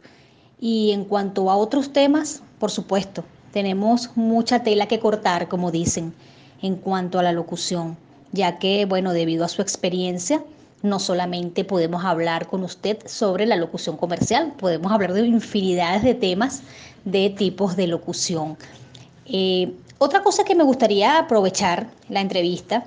Y 0.62 0.92
en 0.92 1.04
cuanto 1.04 1.52
a 1.52 1.58
otros 1.58 1.92
temas, 1.92 2.42
por 2.58 2.72
supuesto, 2.72 3.26
tenemos 3.52 4.16
mucha 4.16 4.64
tela 4.64 4.88
que 4.88 5.02
cortar, 5.02 5.50
como 5.50 5.72
dicen, 5.72 6.14
en 6.62 6.78
cuanto 6.78 7.20
a 7.20 7.24
la 7.24 7.34
locución, 7.34 7.98
ya 8.32 8.60
que, 8.60 8.86
bueno, 8.86 9.12
debido 9.12 9.44
a 9.44 9.50
su 9.50 9.62
experiencia, 9.62 10.42
no 10.84 11.00
solamente 11.00 11.64
podemos 11.64 12.04
hablar 12.04 12.48
con 12.48 12.64
usted 12.64 12.98
sobre 13.06 13.46
la 13.46 13.56
locución 13.56 13.98
comercial, 13.98 14.54
podemos 14.58 14.92
hablar 14.92 15.14
de 15.14 15.26
infinidades 15.26 16.04
de 16.04 16.16
temas 16.16 16.64
de 17.06 17.30
tipos 17.30 17.76
de 17.76 17.88
locución. 17.88 18.58
Eh, 19.26 19.74
otra 19.98 20.24
cosa 20.24 20.44
que 20.44 20.56
me 20.56 20.64
gustaría 20.64 21.20
aprovechar 21.20 21.92
la 22.10 22.22
entrevista 22.22 22.86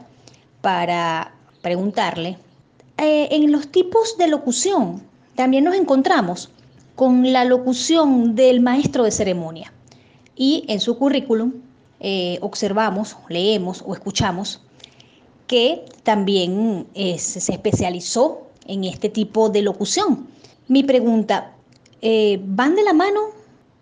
para 0.61 1.33
preguntarle, 1.63 2.39
eh, 2.99 3.29
en 3.31 3.51
los 3.51 3.69
tipos 3.69 4.17
de 4.19 4.29
locución, 4.29 5.03
también 5.35 5.65
nos 5.65 5.75
encontramos 5.75 6.51
con 6.95 7.33
la 7.33 7.45
locución 7.45 8.35
del 8.35 8.61
maestro 8.61 9.05
de 9.05 9.11
ceremonia. 9.11 9.73
Y 10.37 10.65
en 10.69 10.81
su 10.81 10.99
currículum 10.99 11.53
eh, 12.01 12.39
observamos, 12.41 13.17
leemos 13.29 13.83
o 13.87 13.95
escuchamos 13.95 14.61
que 15.47 15.85
también 16.03 16.87
eh, 16.95 17.19
se 17.19 17.53
especializó 17.53 18.43
en 18.67 18.85
este 18.85 19.09
tipo 19.09 19.49
de 19.51 19.63
locución. 19.63 20.27
Mi 20.69 20.83
pregunta, 20.83 21.53
eh, 22.03 22.41
¿van 22.45 22.75
de 22.75 22.83
la 22.83 22.93
mano 22.93 23.21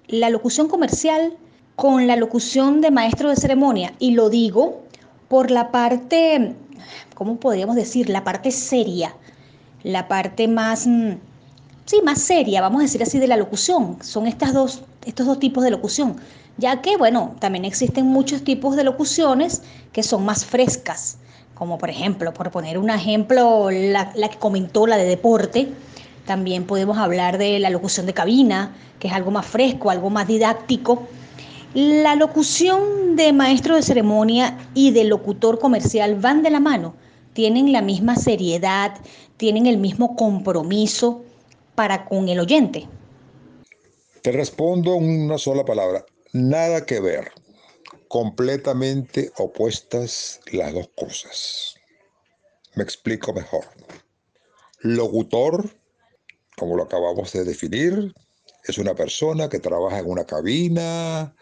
la 0.09 0.31
locución 0.31 0.69
comercial 0.69 1.35
con 1.77 2.07
la 2.07 2.17
locución 2.17 2.81
de 2.81 2.91
maestro 2.91 3.29
de 3.29 3.37
ceremonia? 3.37 3.95
Y 3.99 4.13
lo 4.13 4.31
digo 4.31 4.83
por 5.29 5.51
la 5.51 5.71
parte, 5.71 6.55
¿cómo 7.15 7.37
podríamos 7.37 7.77
decir? 7.77 8.09
La 8.09 8.25
parte 8.25 8.51
seria, 8.51 9.15
la 9.83 10.09
parte 10.09 10.49
más 10.49 10.87
mm, 10.87 11.13
sí, 11.87 12.01
más 12.03 12.21
seria, 12.21 12.61
vamos 12.61 12.81
a 12.81 12.83
decir 12.83 13.03
así, 13.03 13.19
de 13.19 13.27
la 13.27 13.37
locución. 13.37 13.99
Son 14.03 14.27
estas 14.27 14.53
dos, 14.53 14.83
estos 15.05 15.27
dos 15.27 15.39
tipos 15.39 15.65
de 15.65 15.71
locución. 15.71 16.17
Ya 16.59 16.83
que, 16.83 16.97
bueno, 16.97 17.35
también 17.39 17.65
existen 17.65 18.07
muchos 18.07 18.45
tipos 18.45 18.77
de 18.77 18.85
locuciones 18.85 19.63
que 19.93 20.03
son 20.03 20.25
más 20.25 20.45
frescas. 20.45 21.19
Como 21.63 21.79
por 21.79 21.91
ejemplo, 21.91 22.35
por 22.35 22.51
poner 22.51 22.77
un 22.77 22.91
ejemplo, 22.91 23.71
la, 23.71 24.11
que 24.13 24.37
comentó, 24.37 24.85
la 24.89 24.97
de 24.97 25.05
deporte. 25.05 25.69
También 26.27 26.65
podemos 26.65 26.99
hablar 26.99 27.39
de 27.39 27.61
la 27.61 27.71
locución 27.71 28.05
de 28.05 28.13
cabina, 28.13 28.75
que 28.99 29.07
es 29.07 29.15
algo 29.15 29.31
más 29.31 29.47
fresco, 29.47 29.89
algo 29.89 30.11
más 30.11 30.27
didáctico. 30.27 31.07
La 31.73 32.17
locución 32.17 33.15
de 33.15 33.33
maestro 33.33 33.77
de 33.77 33.83
ceremonia 33.83 34.59
y 34.75 34.91
de 34.91 35.05
locutor 35.05 35.61
comercial 35.61 36.17
van 36.17 36.43
de 36.43 36.51
la 36.51 36.59
mano, 36.59 36.95
tienen 37.33 37.71
la 37.71 37.81
misma 37.81 38.17
seriedad, 38.17 38.95
tienen 39.37 39.67
el 39.67 39.79
mismo 39.79 40.17
compromiso, 40.17 41.23
para 41.77 42.07
con 42.07 42.29
el 42.29 42.41
oyente? 42.41 42.89
Te 44.21 44.33
respondo 44.33 44.97
en 44.97 45.27
una 45.27 45.39
sola 45.39 45.65
palabra, 45.65 46.05
nada 46.33 46.85
que 46.85 46.99
ver. 46.99 47.31
Completamente 48.13 49.33
opuestas 49.39 50.39
las 50.53 50.75
dos 50.75 50.91
cosas. 50.95 51.77
Me 52.75 52.83
explico 52.83 53.33
mejor. 53.33 53.65
Locutor, 54.81 55.71
como 56.59 56.77
lo 56.77 56.83
acabamos 56.83 57.33
de 57.33 57.45
definir, 57.45 58.13
es 58.65 58.77
una 58.77 58.95
persona 58.95 59.49
que 59.49 59.61
trabaja 59.61 60.01
en 60.01 60.11
una 60.11 60.27
cabina, 60.27 61.35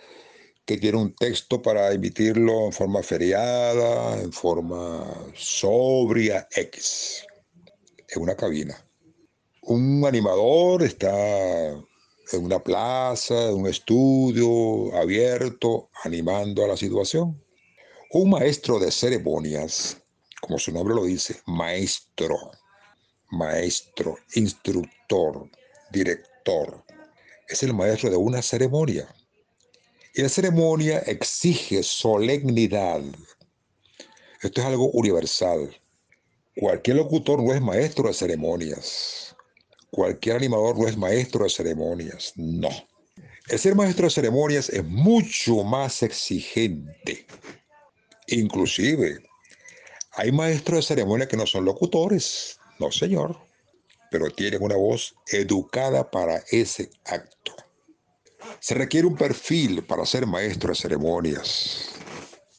que 0.64 0.76
tiene 0.76 0.98
un 0.98 1.12
texto 1.16 1.60
para 1.60 1.90
emitirlo 1.90 2.66
en 2.66 2.72
forma 2.72 3.02
feriada, 3.02 4.20
en 4.20 4.32
forma 4.32 5.12
sobria, 5.34 6.46
X, 6.52 7.26
en 8.10 8.22
una 8.22 8.36
cabina 8.36 8.86
un 9.70 10.04
animador 10.04 10.82
está 10.82 11.72
en 12.32 12.44
una 12.44 12.62
plaza, 12.62 13.49
en 13.49 13.54
un 13.54 13.66
estudio 13.66 14.94
abierto, 14.96 15.90
animando 16.04 16.64
a 16.64 16.68
la 16.68 16.76
situación. 16.76 17.42
Un 18.12 18.30
maestro 18.30 18.78
de 18.78 18.90
ceremonias, 18.90 19.96
como 20.40 20.58
su 20.58 20.72
nombre 20.72 20.94
lo 20.94 21.04
dice, 21.04 21.40
maestro, 21.46 22.37
maestro, 23.30 24.16
instructor, 24.34 25.49
director, 25.90 26.84
es 27.49 27.62
el 27.62 27.75
maestro 27.75 28.10
de 28.10 28.16
una 28.16 28.42
ceremonia. 28.42 29.08
Y 30.14 30.22
la 30.22 30.28
ceremonia 30.28 30.99
exige 31.00 31.82
solemnidad. 31.82 33.00
Esto 34.42 34.60
es 34.60 34.66
algo 34.66 34.90
universal. 34.90 35.76
Cualquier 36.56 36.96
locutor 36.96 37.42
no 37.42 37.54
es 37.54 37.60
maestro 37.60 38.08
de 38.08 38.14
ceremonias 38.14 39.29
cualquier 39.90 40.37
animador 40.37 40.78
no 40.78 40.87
es 40.87 40.97
maestro 40.97 41.44
de 41.44 41.50
ceremonias, 41.50 42.32
no. 42.37 42.70
El 43.49 43.59
ser 43.59 43.75
maestro 43.75 44.04
de 44.04 44.11
ceremonias 44.11 44.68
es 44.68 44.85
mucho 44.85 45.64
más 45.64 46.02
exigente. 46.02 47.26
Inclusive, 48.28 49.23
hay 50.12 50.30
maestros 50.30 50.78
de 50.78 50.94
ceremonias 50.94 51.28
que 51.28 51.37
no 51.37 51.47
son 51.47 51.64
locutores, 51.64 52.59
no 52.78 52.92
señor, 52.92 53.37
pero 54.11 54.30
tienen 54.30 54.62
una 54.62 54.76
voz 54.76 55.14
educada 55.28 56.11
para 56.11 56.42
ese 56.50 56.90
acto. 57.04 57.54
Se 58.61 58.75
requiere 58.75 59.06
un 59.06 59.16
perfil 59.16 59.85
para 59.85 60.06
ser 60.06 60.26
maestro 60.26 60.70
de 60.70 60.76
ceremonias. 60.76 61.90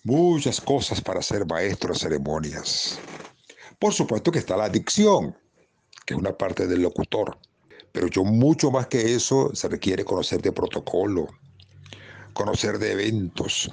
Muchas 0.03 0.59
cosas 0.59 0.99
para 1.01 1.21
ser 1.21 1.45
maestro 1.45 1.93
de 1.93 1.99
ceremonias. 1.99 2.99
Por 3.79 3.93
supuesto 3.93 4.31
que 4.31 4.39
está 4.39 4.57
la 4.57 4.69
dicción, 4.69 5.35
que 6.05 6.13
es 6.13 6.19
una 6.19 6.37
parte 6.37 6.67
del 6.67 6.81
locutor. 6.81 7.37
Pero 7.91 8.07
yo 8.07 8.23
mucho 8.23 8.71
más 8.71 8.87
que 8.87 9.15
eso 9.15 9.53
se 9.53 9.67
requiere 9.67 10.05
conocer 10.05 10.41
de 10.41 10.51
protocolo, 10.51 11.27
conocer 12.33 12.79
de 12.79 12.93
eventos, 12.93 13.69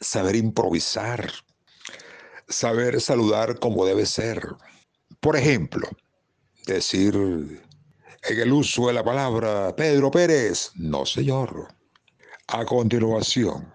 saber 0.00 0.36
improvisar, 0.36 1.30
saber 2.48 3.00
saludar 3.00 3.58
como 3.58 3.84
debe 3.84 4.06
ser. 4.06 4.42
Por 5.20 5.36
ejemplo, 5.36 5.88
decir 6.66 7.14
en 7.14 8.40
el 8.40 8.52
uso 8.52 8.86
de 8.86 8.94
la 8.94 9.04
palabra 9.04 9.74
Pedro 9.76 10.10
Pérez, 10.10 10.72
no 10.74 11.04
señor. 11.04 11.68
A 12.48 12.64
continuación, 12.64 13.72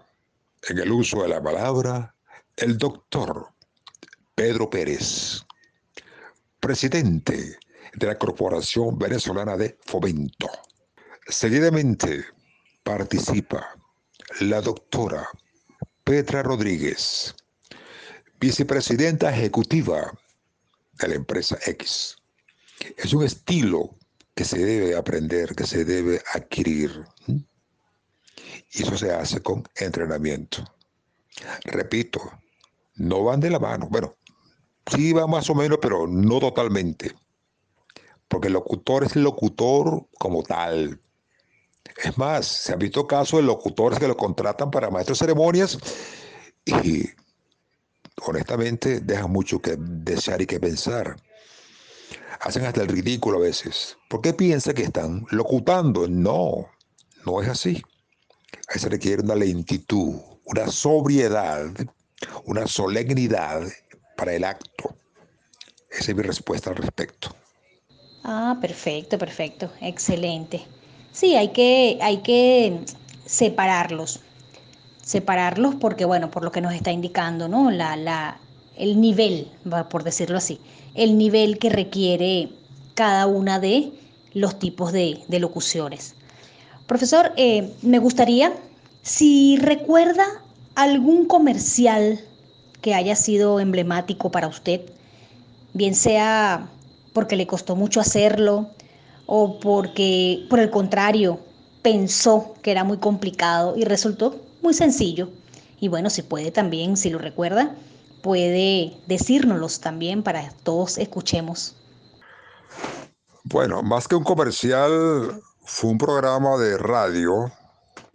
en 0.68 0.78
el 0.78 0.92
uso 0.92 1.22
de 1.22 1.28
la 1.28 1.42
palabra 1.42 2.14
el 2.56 2.78
doctor 2.78 3.48
Pedro 4.34 4.68
Pérez, 4.68 5.45
presidente 6.66 7.60
de 7.94 8.06
la 8.08 8.18
Corporación 8.18 8.98
Venezolana 8.98 9.56
de 9.56 9.78
Fomento. 9.86 10.50
Seguidamente 11.28 12.24
participa 12.82 13.68
la 14.40 14.60
doctora 14.60 15.28
Petra 16.02 16.42
Rodríguez, 16.42 17.36
vicepresidenta 18.40 19.30
ejecutiva 19.30 20.12
de 20.94 21.06
la 21.06 21.14
empresa 21.14 21.56
X. 21.64 22.16
Es 22.96 23.12
un 23.12 23.22
estilo 23.22 23.96
que 24.34 24.44
se 24.44 24.58
debe 24.58 24.96
aprender, 24.96 25.54
que 25.54 25.68
se 25.68 25.84
debe 25.84 26.20
adquirir. 26.34 27.04
Y 27.28 28.82
eso 28.82 28.98
se 28.98 29.12
hace 29.12 29.40
con 29.40 29.62
entrenamiento. 29.76 30.64
Repito, 31.62 32.20
no 32.96 33.22
van 33.22 33.38
de 33.38 33.50
la 33.50 33.60
mano. 33.60 33.86
Bueno, 33.88 34.16
sí 34.90 35.12
va 35.12 35.26
más 35.26 35.48
o 35.50 35.54
menos, 35.54 35.78
pero 35.80 36.06
no 36.06 36.38
totalmente. 36.40 37.14
Porque 38.28 38.48
el 38.48 38.54
locutor 38.54 39.04
es 39.04 39.16
el 39.16 39.22
locutor 39.22 40.06
como 40.18 40.42
tal. 40.42 41.00
Es 42.02 42.18
más, 42.18 42.46
se 42.46 42.72
han 42.72 42.78
visto 42.78 43.06
casos 43.06 43.40
de 43.40 43.46
locutores 43.46 43.98
que 43.98 44.08
lo 44.08 44.16
contratan 44.16 44.70
para 44.70 44.90
maestros 44.90 45.18
de 45.18 45.26
ceremonias 45.26 45.78
y 46.64 47.04
honestamente 48.22 49.00
dejan 49.00 49.30
mucho 49.30 49.60
que 49.60 49.76
desear 49.78 50.42
y 50.42 50.46
que 50.46 50.60
pensar. 50.60 51.16
Hacen 52.40 52.66
hasta 52.66 52.82
el 52.82 52.88
ridículo 52.88 53.38
a 53.38 53.42
veces. 53.42 53.96
¿Por 54.08 54.20
qué 54.20 54.34
piensa 54.34 54.74
que 54.74 54.82
están 54.82 55.24
locutando? 55.30 56.06
No, 56.08 56.66
no 57.24 57.40
es 57.40 57.48
así. 57.48 57.82
Ahí 58.68 58.80
se 58.80 58.88
requiere 58.88 59.22
una 59.22 59.34
lentitud, 59.34 60.16
una 60.44 60.66
sobriedad, 60.68 61.70
una 62.44 62.66
solemnidad 62.66 63.62
para 64.16 64.34
el 64.34 64.44
acto. 64.44 64.94
Esa 65.90 66.10
es 66.10 66.16
mi 66.16 66.22
respuesta 66.22 66.70
al 66.70 66.76
respecto. 66.76 67.34
Ah, 68.24 68.58
perfecto, 68.60 69.18
perfecto, 69.18 69.70
excelente. 69.80 70.66
Sí, 71.12 71.36
hay 71.36 71.48
que, 71.48 71.98
hay 72.02 72.18
que 72.18 72.80
separarlos, 73.24 74.20
separarlos 75.02 75.76
porque, 75.76 76.04
bueno, 76.04 76.30
por 76.30 76.42
lo 76.42 76.50
que 76.50 76.60
nos 76.60 76.74
está 76.74 76.90
indicando, 76.90 77.48
¿no? 77.48 77.70
La, 77.70 77.96
la, 77.96 78.40
el 78.76 79.00
nivel, 79.00 79.50
por 79.90 80.04
decirlo 80.04 80.38
así, 80.38 80.60
el 80.94 81.16
nivel 81.16 81.58
que 81.58 81.70
requiere 81.70 82.50
cada 82.94 83.26
una 83.26 83.60
de 83.60 83.92
los 84.34 84.58
tipos 84.58 84.92
de, 84.92 85.24
locuciones. 85.28 86.14
Profesor, 86.86 87.32
eh, 87.36 87.72
me 87.82 87.98
gustaría, 87.98 88.52
si 89.02 89.56
recuerda 89.56 90.26
algún 90.74 91.26
comercial 91.26 92.20
que 92.86 92.94
haya 92.94 93.16
sido 93.16 93.58
emblemático 93.58 94.30
para 94.30 94.46
usted, 94.46 94.80
bien 95.74 95.96
sea 95.96 96.68
porque 97.12 97.34
le 97.34 97.48
costó 97.48 97.74
mucho 97.74 97.98
hacerlo 98.00 98.70
o 99.26 99.58
porque, 99.58 100.46
por 100.48 100.60
el 100.60 100.70
contrario, 100.70 101.40
pensó 101.82 102.54
que 102.62 102.70
era 102.70 102.84
muy 102.84 102.98
complicado 102.98 103.74
y 103.76 103.82
resultó 103.82 104.40
muy 104.62 104.72
sencillo. 104.72 105.30
Y 105.80 105.88
bueno, 105.88 106.10
si 106.10 106.22
puede 106.22 106.52
también, 106.52 106.96
si 106.96 107.10
lo 107.10 107.18
recuerda, 107.18 107.74
puede 108.22 108.96
decírnoslos 109.08 109.80
también 109.80 110.22
para 110.22 110.48
todos 110.62 110.96
escuchemos. 110.96 111.74
Bueno, 113.42 113.82
más 113.82 114.06
que 114.06 114.14
un 114.14 114.22
comercial, 114.22 115.42
fue 115.64 115.90
un 115.90 115.98
programa 115.98 116.56
de 116.56 116.78
radio 116.78 117.50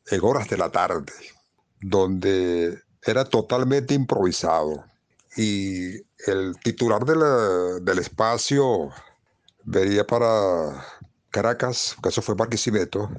en 0.09 0.23
horas 0.23 0.47
de 0.47 0.55
la 0.55 0.69
tarde, 0.69 1.11
donde 1.81 2.79
era 3.03 3.25
totalmente 3.25 3.93
improvisado. 3.93 4.83
Y 5.37 5.95
el 6.27 6.55
titular 6.63 7.05
del 7.05 7.99
espacio 7.99 8.89
venía 9.63 10.05
para 10.05 10.85
Caracas, 11.29 11.95
que 12.01 12.09
eso 12.09 12.21
fue 12.21 12.35
Barquisimeto, 12.35 13.09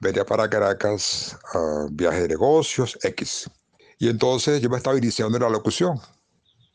venía 0.00 0.24
para 0.26 0.50
Caracas 0.50 1.38
viaje 1.90 2.22
de 2.22 2.28
negocios 2.28 2.98
X. 3.02 3.50
Y 3.98 4.08
entonces 4.08 4.60
yo 4.60 4.68
me 4.68 4.76
estaba 4.76 4.98
iniciando 4.98 5.38
en 5.38 5.44
la 5.44 5.48
locución 5.48 5.98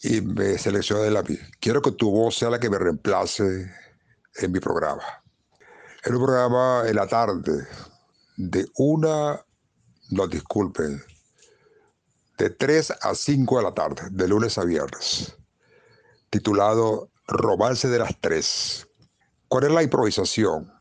y 0.02 0.22
me 0.22 0.58
seleccioné 0.58 1.04
de 1.04 1.12
la 1.12 1.24
Quiero 1.60 1.82
que 1.82 1.92
tu 1.92 2.10
voz 2.10 2.38
sea 2.38 2.50
la 2.50 2.60
que 2.60 2.70
me 2.70 2.80
reemplace 2.80 3.72
en 4.38 4.52
mi 4.52 4.60
programa. 4.60 5.04
Era 6.04 6.18
un 6.18 6.26
programa 6.26 6.84
en 6.88 6.96
la 6.96 7.06
tarde, 7.06 7.68
de 8.38 8.68
una, 8.78 9.40
no 10.10 10.28
disculpen, 10.28 11.00
de 12.42 12.50
3 12.50 12.94
a 13.02 13.14
5 13.14 13.58
de 13.58 13.64
la 13.64 13.74
tarde, 13.76 14.08
de 14.10 14.28
lunes 14.28 14.58
a 14.58 14.64
viernes, 14.64 15.38
titulado 16.32 17.10
Romance 17.28 17.88
de 17.88 18.00
las 18.00 18.20
Tres. 18.20 18.88
¿Cuál 19.48 19.66
es 19.66 19.72
la 19.72 19.84
improvisación? 19.84 20.74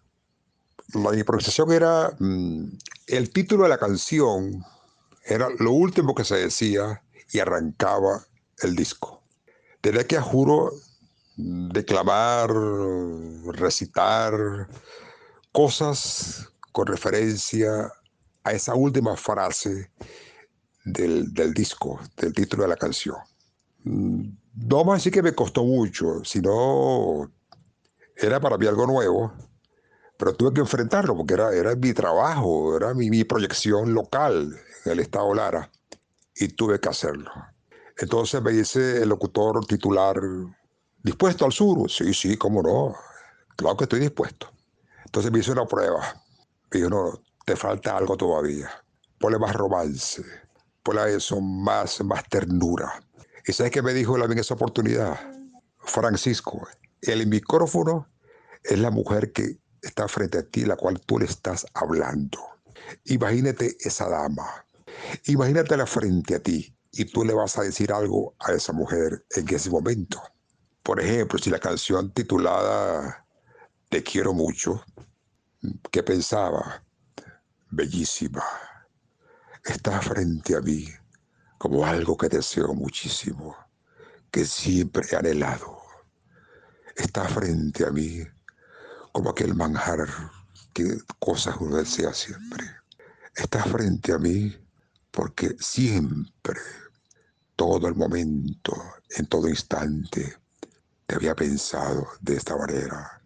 La 0.95 1.15
improvisación 1.15 1.71
era 1.71 2.17
mm, 2.19 2.65
el 3.09 3.31
título 3.31 3.65
de 3.65 3.69
la 3.69 3.77
canción, 3.77 4.65
era 5.23 5.49
lo 5.59 5.73
último 5.73 6.15
que 6.15 6.25
se 6.25 6.37
decía 6.37 7.03
y 7.31 7.41
arrancaba 7.41 8.25
el 8.63 8.75
disco. 8.75 9.23
Tenía 9.83 10.07
que, 10.07 10.19
juro, 10.19 10.73
declamar, 11.37 12.51
recitar 13.53 14.67
cosas 15.53 16.49
con 16.73 16.87
referencia 16.87 17.93
a 18.45 18.53
esa 18.53 18.75
última 18.75 19.15
frase 19.15 19.91
del, 20.85 21.33
disco, 21.55 22.01
del 22.17 22.33
título 22.33 22.65
de 22.65 22.69
la 22.69 22.77
canción. 22.77 23.17
Mm, 23.85 24.29
no 24.69 24.77
vamos 24.77 24.93
a 24.93 24.97
decir 24.97 25.13
que 25.13 25.23
me 25.23 25.35
costó 25.35 25.65
mucho, 25.65 26.25
sino 26.25 27.31
era 28.17 28.41
para 28.41 28.59
mí 28.59 28.67
algo 28.67 28.87
nuevo, 28.87 29.33
pero 30.17 30.35
tuve 30.35 30.53
que 30.53 30.61
enfrentarlo 30.61 31.17
porque 31.17 31.35
era, 31.35 31.55
era 31.55 31.75
mi 31.77 31.93
trabajo, 31.93 32.77
era 32.77 32.93
mi, 32.95 33.11
mi 33.11 33.25
proyección 33.25 33.95
local 33.95 34.55
en 34.85 34.93
el 34.93 35.01
estado 35.01 35.33
Lara 35.35 35.71
y 36.35 36.49
tuve 36.49 36.81
que 36.81 36.89
hacerlo. 36.89 37.31
Entonces 37.97 38.43
me 38.43 38.53
dice 38.53 39.03
el 39.03 39.09
locutor 39.09 39.65
titular, 39.67 40.17
¿dispuesto 41.03 41.45
al 41.45 41.53
sur? 41.53 41.91
Sí, 41.91 42.15
sí, 42.15 42.37
cómo 42.37 42.63
no, 42.63 42.95
claro 43.57 43.77
que 43.77 43.85
estoy 43.85 44.01
dispuesto. 44.01 44.51
Entonces 45.05 45.31
me 45.33 45.41
hizo 45.41 45.53
una 45.53 45.67
prueba. 45.67 46.01
Me 46.71 46.79
dijo, 46.79 46.91
no, 46.91 47.23
te 47.45 47.57
falta 47.57 47.97
algo 47.97 48.17
todavía. 48.17 48.71
Ponle 49.19 49.39
más 49.39 49.55
romance, 49.55 50.23
ponle 50.91 51.15
eso, 51.15 51.41
más, 51.41 52.03
más 52.03 52.29
ternura. 52.29 53.03
¿Y 53.47 53.53
sabes 53.53 53.73
qué 53.73 53.83
me 53.83 53.95
dijo 53.95 54.23
en 54.23 54.39
esa 54.39 54.55
oportunidad? 54.55 55.19
Francisco, 55.79 56.67
el 57.03 57.27
micrófono 57.27 58.09
es 58.65 58.79
la 58.79 58.91
mujer 58.91 59.33
que 59.33 59.59
está 59.83 60.09
frente 60.09 60.39
a 60.39 60.43
ti, 60.43 60.65
la 60.65 60.77
cual 60.77 61.01
tú 61.01 61.19
le 61.19 61.27
estás 61.27 61.67
hablando. 61.75 62.39
Imagínate 63.05 63.77
esa 63.81 64.09
dama. 64.09 64.67
Imagínatela 65.27 65.87
frente 65.87 66.35
a 66.35 66.41
ti 66.41 66.77
y 66.93 67.05
tú 67.05 67.25
le 67.25 67.35
vas 67.35 67.57
a 67.57 67.63
decir 67.63 67.93
algo 67.93 68.35
a 68.41 68.53
esa 68.53 68.73
mujer 68.73 69.25
en 69.31 69.55
ese 69.55 69.71
momento. 69.71 70.21
Por 70.83 71.01
ejemplo, 71.01 71.39
si 71.39 71.51
la 71.51 71.59
canción 71.59 72.13
titulada 72.13 73.27
Te 73.89 74.03
quiero 74.03 74.33
mucho 74.33 74.85
que 75.91 76.03
pensaba, 76.03 76.85
bellísima, 77.71 78.43
está 79.71 80.01
frente 80.03 80.57
a 80.57 80.61
mí 80.61 80.89
como 81.59 81.87
algo 81.87 82.17
que 82.17 82.29
deseo 82.29 82.75
muchísimo, 82.75 83.57
que 84.31 84.45
siempre 84.45 85.07
he 85.11 85.17
anhelado. 85.17 85.79
Está 86.97 87.29
frente 87.29 87.87
a 87.87 87.91
mí 87.91 88.27
como 89.13 89.31
aquel 89.31 89.55
manjar 89.55 90.09
que 90.73 90.99
cosas 91.19 91.57
uno 91.61 91.77
desea 91.77 92.13
siempre. 92.13 92.65
Estás 93.37 93.69
frente 93.69 94.13
a 94.13 94.19
mí 94.19 94.57
porque 95.11 95.55
siempre, 95.61 96.61
todo 97.55 97.87
el 97.87 97.95
momento, 97.95 98.75
en 99.11 99.27
todo 99.27 99.49
instante, 99.49 100.37
te 101.07 101.15
había 101.15 101.35
pensado 101.35 102.09
de 102.21 102.37
esta 102.37 102.57
manera, 102.57 103.23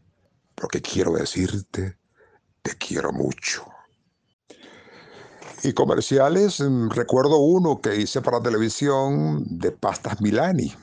porque 0.55 0.83
quiero 0.83 1.13
decirte, 1.13 1.99
te 2.63 2.77
quiero 2.77 3.13
mucho. 3.13 3.74
Y 5.65 5.73
comerciales, 5.73 6.61
mm, 6.61 6.91
recuerdo 6.91 7.39
uno 7.39 7.81
que 7.81 7.97
hice 7.97 8.21
para 8.21 8.43
televisión 8.43 9.47
de 9.49 9.73
pastas 9.73 10.21
Milani, 10.21 10.75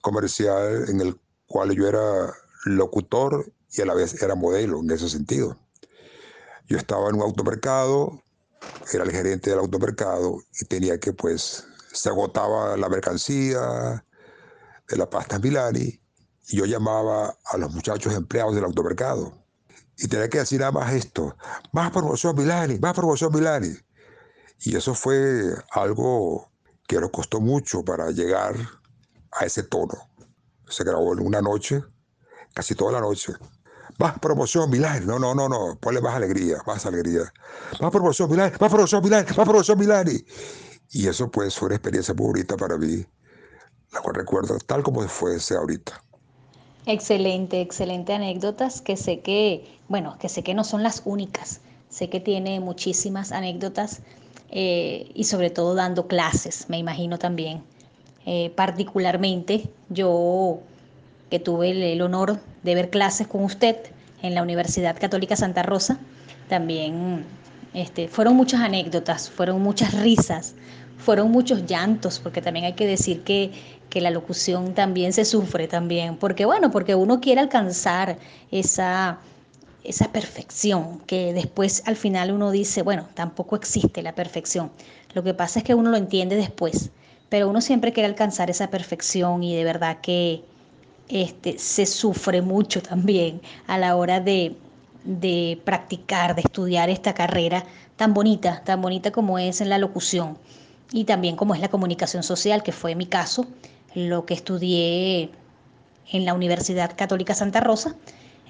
comercial 0.00 0.88
en 0.88 1.02
el 1.02 1.20
cual 1.46 1.72
yo 1.72 1.86
era 1.86 2.32
locutor 2.64 3.52
y 3.72 3.82
a 3.82 3.84
la 3.84 3.92
vez 3.92 4.22
era 4.22 4.34
modelo 4.34 4.80
en 4.80 4.90
ese 4.90 5.10
sentido. 5.10 5.58
Yo 6.68 6.78
estaba 6.78 7.10
en 7.10 7.16
un 7.16 7.20
automercado, 7.20 8.22
era 8.94 9.04
el 9.04 9.10
gerente 9.10 9.50
del 9.50 9.58
automercado 9.58 10.38
y 10.58 10.64
tenía 10.64 10.98
que, 10.98 11.12
pues, 11.12 11.66
se 11.92 12.08
agotaba 12.08 12.78
la 12.78 12.88
mercancía 12.88 14.06
de 14.88 14.96
la 14.96 15.10
pasta 15.10 15.38
Milani 15.38 16.00
y 16.48 16.56
yo 16.56 16.64
llamaba 16.64 17.36
a 17.44 17.58
los 17.58 17.74
muchachos 17.74 18.14
empleados 18.14 18.54
del 18.54 18.64
automercado 18.64 19.39
y 20.02 20.08
tenía 20.08 20.28
que 20.28 20.38
decir 20.38 20.60
nada 20.60 20.72
más 20.72 20.92
esto, 20.94 21.36
más 21.72 21.90
promoción 21.90 22.34
Milani, 22.34 22.78
más 22.78 22.94
promoción 22.94 23.32
Milani. 23.34 23.76
Y 24.60 24.74
eso 24.74 24.94
fue 24.94 25.54
algo 25.72 26.50
que 26.88 26.98
nos 26.98 27.10
costó 27.10 27.40
mucho 27.40 27.84
para 27.84 28.10
llegar 28.10 28.54
a 29.32 29.44
ese 29.44 29.62
tono. 29.62 29.94
Se 30.68 30.84
grabó 30.84 31.12
en 31.12 31.20
una 31.20 31.42
noche, 31.42 31.82
casi 32.54 32.74
toda 32.74 32.92
la 32.92 33.00
noche. 33.00 33.34
Más 33.98 34.18
promoción 34.18 34.70
Milani. 34.70 35.04
No, 35.04 35.18
no, 35.18 35.34
no, 35.34 35.48
no. 35.48 35.78
Ponle 35.78 36.00
más 36.00 36.14
alegría, 36.14 36.62
más 36.66 36.86
alegría. 36.86 37.30
Más 37.80 37.90
promoción 37.90 38.30
Milani, 38.30 38.52
más 38.58 38.70
promoción 38.70 39.04
Milani, 39.04 39.26
más 39.36 39.46
promoción 39.46 39.78
Milani. 39.78 40.24
Y 40.92 41.08
eso 41.08 41.30
pues 41.30 41.56
fue 41.56 41.66
una 41.66 41.76
experiencia 41.76 42.14
muy 42.14 42.26
bonita 42.28 42.56
para 42.56 42.78
mí, 42.78 43.04
la 43.92 44.00
cual 44.00 44.14
recuerdo 44.14 44.58
tal 44.60 44.82
como 44.82 45.06
fue 45.08 45.36
ese 45.36 45.56
ahorita. 45.56 46.02
Excelente, 46.86 47.60
excelente 47.60 48.14
anécdotas 48.14 48.80
que 48.80 48.96
sé 48.96 49.20
que, 49.20 49.79
bueno, 49.90 50.16
que 50.20 50.28
sé 50.28 50.44
que 50.44 50.54
no 50.54 50.62
son 50.62 50.84
las 50.84 51.02
únicas. 51.04 51.60
Sé 51.88 52.08
que 52.08 52.20
tiene 52.20 52.60
muchísimas 52.60 53.32
anécdotas 53.32 54.02
eh, 54.52 55.10
y 55.14 55.24
sobre 55.24 55.50
todo 55.50 55.74
dando 55.74 56.06
clases, 56.06 56.66
me 56.68 56.78
imagino 56.78 57.18
también. 57.18 57.64
Eh, 58.24 58.52
particularmente 58.54 59.68
yo 59.88 60.60
que 61.28 61.40
tuve 61.40 61.92
el, 61.92 62.02
honor 62.02 62.38
de 62.62 62.74
ver 62.76 62.90
clases 62.90 63.26
con 63.26 63.42
usted 63.42 63.76
en 64.22 64.36
la 64.36 64.42
Universidad 64.42 64.96
Católica 64.96 65.34
Santa 65.34 65.64
Rosa, 65.64 65.98
también 66.48 67.24
este, 67.74 68.06
fueron 68.06 68.36
muchas 68.36 68.60
anécdotas, 68.60 69.28
fueron 69.28 69.60
muchas 69.60 70.00
risas, 70.00 70.54
fueron 70.98 71.32
muchos 71.32 71.66
llantos, 71.66 72.20
porque 72.20 72.40
también 72.42 72.66
hay 72.66 72.74
que 72.74 72.86
decir 72.86 73.22
que, 73.24 73.50
que, 73.88 74.00
la 74.00 74.10
locución 74.10 74.74
también 74.74 75.12
se 75.12 75.24
sufre 75.24 75.66
también, 75.66 76.16
porque 76.16 76.44
bueno, 76.44 76.70
porque 76.70 76.94
uno 76.94 77.20
quiere 77.20 77.40
alcanzar 77.40 78.18
esa, 78.50 79.18
esa 79.84 80.12
perfección, 80.12 81.00
que 81.06 81.32
después 81.32 81.82
al 81.86 81.96
final 81.96 82.30
uno 82.32 82.50
dice, 82.50 82.82
bueno, 82.82 83.08
tampoco 83.14 83.56
existe 83.56 84.02
la 84.02 84.14
perfección. 84.14 84.70
Lo 85.14 85.22
que 85.22 85.34
pasa 85.34 85.60
es 85.60 85.64
que 85.64 85.74
uno 85.74 85.90
lo 85.90 85.96
entiende 85.96 86.36
después, 86.36 86.90
pero 87.28 87.48
uno 87.48 87.60
siempre 87.60 87.92
quiere 87.92 88.08
alcanzar 88.08 88.50
esa 88.50 88.70
perfección 88.70 89.42
y 89.42 89.54
de 89.54 89.64
verdad 89.64 89.98
que 90.00 90.44
este, 91.08 91.58
se 91.58 91.86
sufre 91.86 92.42
mucho 92.42 92.82
también 92.90 93.40
a 93.66 93.78
la 93.78 93.96
hora 93.96 94.20
de, 94.20 94.56
de 95.04 95.60
practicar, 95.64 96.34
de 96.34 96.42
estudiar 96.42 96.90
esta 96.90 97.14
carrera 97.14 97.64
tan 97.96 98.14
bonita, 98.14 98.62
tan 98.64 98.80
bonita 98.80 99.10
como 99.10 99.38
es 99.38 99.60
en 99.60 99.68
la 99.68 99.78
locución 99.78 100.38
y 100.92 101.04
también 101.04 101.36
como 101.36 101.54
es 101.54 101.60
la 101.60 101.68
comunicación 101.68 102.22
social, 102.22 102.62
que 102.62 102.72
fue 102.72 102.94
mi 102.94 103.06
caso, 103.06 103.46
lo 103.94 104.26
que 104.26 104.34
estudié 104.34 105.30
en 106.12 106.24
la 106.24 106.34
Universidad 106.34 106.96
Católica 106.96 107.34
Santa 107.34 107.60
Rosa, 107.60 107.94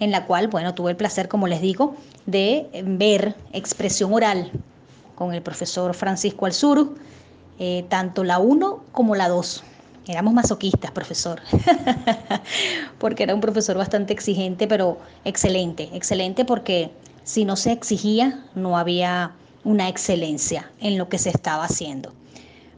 en 0.01 0.11
la 0.11 0.27
cual, 0.27 0.49
bueno, 0.49 0.75
tuve 0.75 0.91
el 0.91 0.97
placer, 0.97 1.29
como 1.29 1.47
les 1.47 1.61
digo, 1.61 1.95
de 2.27 2.69
ver 2.85 3.37
expresión 3.53 4.13
oral 4.13 4.51
con 5.15 5.35
el 5.35 5.43
profesor 5.43 5.95
Francisco 5.95 6.47
Alzuru, 6.47 6.97
eh, 7.59 7.85
tanto 7.89 8.25
la 8.25 8.39
1 8.39 8.85
como 8.91 9.15
la 9.15 9.29
2. 9.29 9.63
Éramos 10.07 10.33
masoquistas, 10.33 10.91
profesor, 10.91 11.41
porque 12.99 13.23
era 13.23 13.35
un 13.35 13.41
profesor 13.43 13.77
bastante 13.77 14.15
exigente, 14.15 14.67
pero 14.67 14.99
excelente, 15.25 15.91
excelente 15.93 16.47
porque 16.47 16.91
si 17.23 17.45
no 17.45 17.55
se 17.55 17.71
exigía, 17.71 18.43
no 18.55 18.79
había 18.79 19.33
una 19.63 19.89
excelencia 19.89 20.71
en 20.81 20.97
lo 20.97 21.11
que 21.11 21.19
se 21.19 21.29
estaba 21.29 21.65
haciendo. 21.65 22.15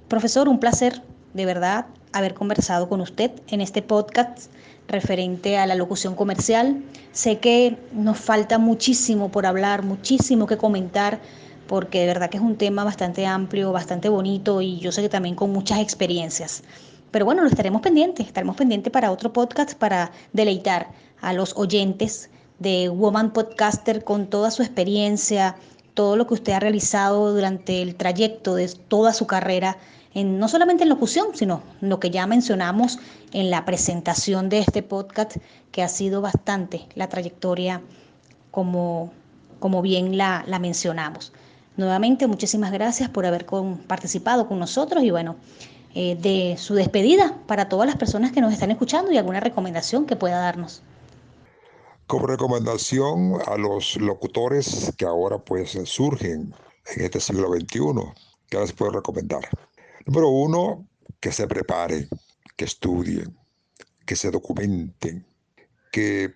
Profesor, 0.08 0.48
un 0.48 0.58
placer 0.58 1.00
de 1.32 1.46
verdad 1.46 1.86
haber 2.12 2.34
conversado 2.34 2.88
con 2.88 3.00
usted 3.00 3.30
en 3.48 3.60
este 3.60 3.82
podcast 3.82 4.50
referente 4.92 5.58
a 5.58 5.66
la 5.66 5.74
locución 5.74 6.14
comercial. 6.14 6.84
Sé 7.10 7.38
que 7.38 7.76
nos 7.92 8.18
falta 8.18 8.58
muchísimo 8.58 9.30
por 9.30 9.46
hablar, 9.46 9.82
muchísimo 9.82 10.46
que 10.46 10.56
comentar 10.56 11.20
porque 11.66 12.00
de 12.00 12.06
verdad 12.06 12.28
que 12.28 12.36
es 12.36 12.42
un 12.42 12.56
tema 12.56 12.84
bastante 12.84 13.26
amplio, 13.26 13.72
bastante 13.72 14.08
bonito 14.08 14.60
y 14.60 14.78
yo 14.78 14.92
sé 14.92 15.02
que 15.02 15.08
también 15.08 15.34
con 15.34 15.50
muchas 15.50 15.80
experiencias. 15.80 16.62
Pero 17.10 17.24
bueno, 17.24 17.42
lo 17.42 17.48
estaremos 17.48 17.82
pendientes, 17.82 18.26
estaremos 18.26 18.56
pendientes 18.56 18.92
para 18.92 19.10
otro 19.10 19.32
podcast 19.32 19.74
para 19.74 20.12
deleitar 20.32 20.88
a 21.20 21.32
los 21.32 21.56
oyentes 21.56 22.30
de 22.58 22.88
Woman 22.88 23.32
Podcaster 23.32 24.04
con 24.04 24.26
toda 24.26 24.50
su 24.50 24.62
experiencia, 24.62 25.56
todo 25.94 26.16
lo 26.16 26.26
que 26.26 26.34
usted 26.34 26.52
ha 26.52 26.60
realizado 26.60 27.32
durante 27.32 27.82
el 27.82 27.96
trayecto 27.96 28.54
de 28.54 28.68
toda 28.88 29.12
su 29.12 29.26
carrera, 29.26 29.78
no 30.14 30.48
solamente 30.48 30.82
en 30.82 30.90
locución, 30.90 31.28
sino 31.34 31.62
lo 31.80 31.98
que 31.98 32.10
ya 32.10 32.26
mencionamos 32.26 32.98
en 33.32 33.50
la 33.50 33.64
presentación 33.64 34.48
de 34.48 34.58
este 34.58 34.82
podcast, 34.82 35.36
que 35.70 35.82
ha 35.82 35.88
sido 35.88 36.20
bastante 36.20 36.86
la 36.94 37.08
trayectoria 37.08 37.80
como, 38.50 39.12
como 39.58 39.80
bien 39.80 40.18
la, 40.18 40.44
la 40.46 40.58
mencionamos. 40.58 41.32
Nuevamente, 41.76 42.26
muchísimas 42.26 42.72
gracias 42.72 43.08
por 43.08 43.24
haber 43.24 43.46
participado 43.86 44.46
con 44.46 44.58
nosotros 44.58 45.02
y 45.02 45.10
bueno, 45.10 45.36
eh, 45.94 46.16
de 46.16 46.56
su 46.58 46.74
despedida 46.74 47.38
para 47.46 47.68
todas 47.68 47.86
las 47.86 47.96
personas 47.96 48.32
que 48.32 48.40
nos 48.40 48.52
están 48.52 48.70
escuchando 48.70 49.10
y 49.12 49.16
alguna 49.16 49.40
recomendación 49.40 50.04
que 50.04 50.16
pueda 50.16 50.38
darnos. 50.38 50.82
Como 52.06 52.26
recomendación 52.26 53.38
a 53.46 53.56
los 53.56 53.96
locutores 53.96 54.92
que 54.98 55.06
ahora 55.06 55.38
pues 55.38 55.78
surgen 55.84 56.54
en 56.94 57.04
este 57.04 57.20
siglo 57.20 57.48
XXI, 57.50 57.80
¿qué 58.50 58.58
les 58.58 58.72
puedo 58.72 58.92
recomendar? 58.92 59.48
Número 60.06 60.28
uno, 60.28 60.88
que 61.20 61.32
se 61.32 61.46
preparen, 61.46 62.08
que 62.56 62.64
estudien, 62.64 63.36
que 64.06 64.16
se 64.16 64.30
documenten, 64.30 65.26
que 65.90 66.34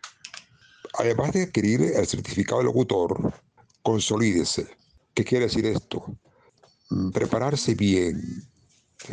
además 0.99 1.33
de 1.33 1.43
adquirir 1.45 1.81
el 1.83 2.07
certificado 2.07 2.59
de 2.59 2.65
locutor, 2.65 3.35
consolídese 3.83 4.77
¿Qué 5.17 5.25
quiere 5.25 5.47
decir 5.47 5.65
esto? 5.65 6.05
Mm, 6.91 7.11
prepararse 7.11 7.75
bien, 7.75 8.21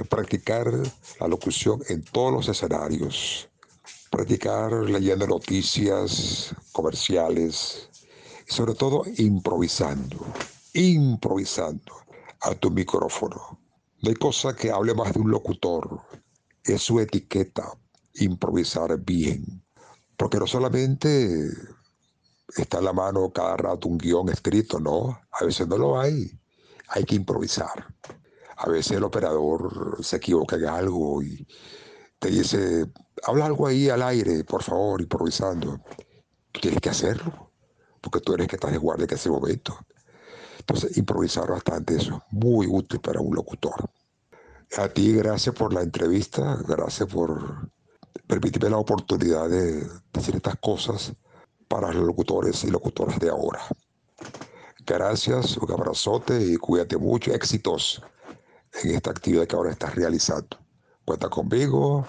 practicar 0.09 0.69
la 1.17 1.27
locución 1.29 1.81
en 1.87 2.03
todos 2.03 2.33
los 2.33 2.49
escenarios, 2.49 3.49
practicar 4.11 4.73
leyendo 4.73 5.25
noticias 5.25 6.53
comerciales 6.73 7.89
y 8.45 8.53
sobre 8.53 8.73
todo 8.75 9.05
improvisando, 9.15 10.25
improvisando 10.73 11.93
a 12.41 12.53
tu 12.53 12.69
micrófono. 12.69 13.62
No 14.03 14.09
hay 14.09 14.15
cosa 14.15 14.53
que 14.53 14.69
hable 14.69 14.93
más 14.93 15.13
de 15.13 15.21
un 15.21 15.31
locutor, 15.31 16.01
es 16.61 16.81
su 16.81 16.99
etiqueta, 16.99 17.71
improvisar 18.15 18.99
bien, 18.99 19.63
porque 20.17 20.37
no 20.39 20.45
solamente 20.45 21.47
está 22.57 22.79
en 22.79 22.83
la 22.83 22.91
mano 22.91 23.31
cada 23.31 23.55
rato 23.55 23.87
un 23.87 23.97
guion 23.97 24.27
escrito, 24.27 24.77
no, 24.77 25.21
a 25.31 25.45
veces 25.45 25.69
no 25.69 25.77
lo 25.77 25.97
hay, 25.97 26.37
hay 26.89 27.05
que 27.05 27.15
improvisar. 27.15 27.95
A 28.57 28.67
veces 28.67 28.97
el 28.97 29.05
operador 29.05 29.97
se 30.03 30.17
equivoca 30.17 30.57
en 30.57 30.65
algo 30.65 31.23
y 31.23 31.47
te 32.19 32.27
dice, 32.27 32.85
habla 33.23 33.45
algo 33.45 33.67
ahí 33.67 33.87
al 33.87 34.03
aire, 34.03 34.43
por 34.43 34.63
favor, 34.63 34.99
improvisando. 34.99 35.79
Tú 36.51 36.59
tienes 36.59 36.81
que 36.81 36.89
hacerlo, 36.89 37.51
porque 38.01 38.19
tú 38.19 38.33
eres 38.33 38.49
que 38.49 38.57
estás 38.57 38.73
de 38.73 38.79
guardia 38.79 39.05
en 39.05 39.15
ese 39.15 39.29
momento. 39.29 39.77
Entonces, 40.63 40.97
improvisar 40.97 41.49
bastante 41.49 41.97
eso, 41.97 42.23
muy 42.31 42.67
útil 42.67 43.01
para 43.01 43.19
un 43.19 43.35
locutor. 43.35 43.89
A 44.77 44.87
ti, 44.87 45.13
gracias 45.13 45.53
por 45.53 45.73
la 45.73 45.81
entrevista, 45.81 46.57
gracias 46.65 47.09
por 47.09 47.69
permitirme 48.27 48.69
la 48.69 48.77
oportunidad 48.77 49.49
de 49.49 49.85
decir 50.13 50.35
estas 50.37 50.55
cosas 50.61 51.13
para 51.67 51.91
los 51.91 52.05
locutores 52.05 52.63
y 52.63 52.69
locutoras 52.71 53.19
de 53.19 53.29
ahora. 53.29 53.59
Gracias, 54.85 55.57
un 55.57 55.69
abrazote 55.69 56.41
y 56.41 56.55
cuídate 56.55 56.95
mucho, 56.95 57.33
éxitos 57.33 58.01
en 58.83 58.95
esta 58.95 59.11
actividad 59.11 59.45
que 59.45 59.55
ahora 59.57 59.71
estás 59.71 59.93
realizando. 59.95 60.57
Cuenta 61.03 61.27
conmigo 61.27 62.07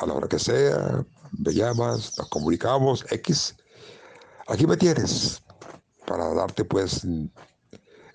a 0.00 0.06
la 0.06 0.14
hora 0.14 0.28
que 0.28 0.38
sea, 0.38 1.04
me 1.36 1.52
llamas, 1.52 2.16
nos 2.16 2.28
comunicamos, 2.28 3.04
X, 3.10 3.56
aquí 4.46 4.64
me 4.64 4.76
tienes 4.76 5.42
para 6.06 6.32
darte 6.34 6.64
pues 6.64 7.04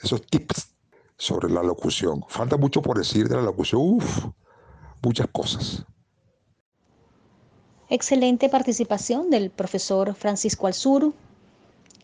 esos 0.05 0.25
tips 0.25 0.69
sobre 1.17 1.49
la 1.49 1.63
locución. 1.63 2.23
Falta 2.27 2.57
mucho 2.57 2.81
por 2.81 2.97
decir 2.97 3.27
de 3.27 3.35
la 3.35 3.41
locución, 3.41 3.81
uff, 3.81 4.25
muchas 5.01 5.27
cosas. 5.31 5.83
Excelente 7.89 8.49
participación 8.49 9.29
del 9.29 9.49
profesor 9.49 10.15
Francisco 10.15 10.67
Alzuru. 10.67 11.13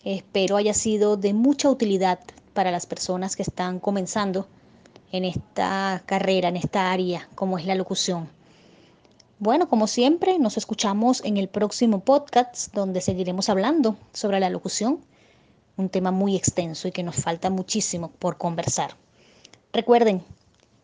Espero 0.04 0.58
haya 0.58 0.74
sido 0.74 1.18
de 1.18 1.34
mucha 1.34 1.70
utilidad 1.70 2.20
para 2.54 2.72
las 2.72 2.86
personas 2.86 3.36
que 3.36 3.44
están 3.44 3.80
comenzando 3.80 4.48
en 5.12 5.26
esta 5.26 6.04
carrera, 6.06 6.50
en 6.50 6.58
esta 6.58 6.92
área 6.92 7.30
como 7.36 7.58
es 7.58 7.66
la 7.66 7.76
locución. 7.76 8.30
Bueno, 9.40 9.68
como 9.68 9.88
siempre, 9.88 10.38
nos 10.38 10.58
escuchamos 10.58 11.24
en 11.26 11.38
el 11.38 11.50
próximo 11.50 12.02
podcast 12.02 12.74
donde 12.74 13.02
seguiremos 13.02 13.50
hablando 13.50 13.98
sobre 14.14 14.40
la 14.40 14.52
locución, 14.52 15.04
un 15.78 15.90
tema 15.90 16.12
muy 16.12 16.36
extenso 16.36 16.88
y 16.88 16.92
que 16.92 17.04
nos 17.04 17.16
falta 17.16 17.50
muchísimo 17.50 18.12
por 18.12 18.38
conversar. 18.38 18.96
Recuerden, 19.74 20.24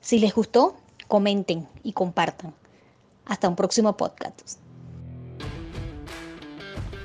si 0.01 0.19
les 0.19 0.33
gustó, 0.33 0.77
comenten 1.07 1.67
y 1.83 1.93
compartan. 1.93 2.53
Hasta 3.25 3.49
un 3.49 3.55
próximo 3.55 3.97
podcast. 3.97 4.59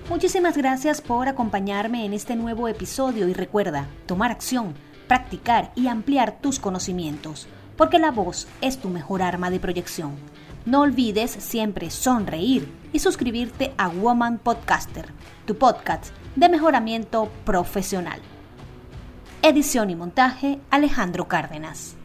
Muchísimas 0.08 0.56
gracias 0.56 1.00
por 1.00 1.28
acompañarme 1.28 2.04
en 2.04 2.12
este 2.12 2.36
nuevo 2.36 2.68
episodio 2.68 3.28
y 3.28 3.32
recuerda, 3.32 3.88
tomar 4.06 4.30
acción, 4.30 4.74
practicar 5.08 5.72
y 5.74 5.88
ampliar 5.88 6.40
tus 6.40 6.58
conocimientos, 6.58 7.46
porque 7.76 7.98
la 7.98 8.10
voz 8.10 8.46
es 8.60 8.78
tu 8.78 8.88
mejor 8.88 9.22
arma 9.22 9.50
de 9.50 9.60
proyección. 9.60 10.16
No 10.66 10.82
olvides 10.82 11.30
siempre 11.30 11.90
sonreír 11.90 12.70
y 12.92 12.98
suscribirte 12.98 13.72
a 13.78 13.88
Woman 13.88 14.38
Podcaster, 14.38 15.06
tu 15.46 15.56
podcast 15.56 16.12
de 16.36 16.48
mejoramiento 16.48 17.30
profesional. 17.44 18.20
Edición 19.42 19.90
y 19.90 19.96
montaje 19.96 20.60
Alejandro 20.70 21.28
Cárdenas. 21.28 21.96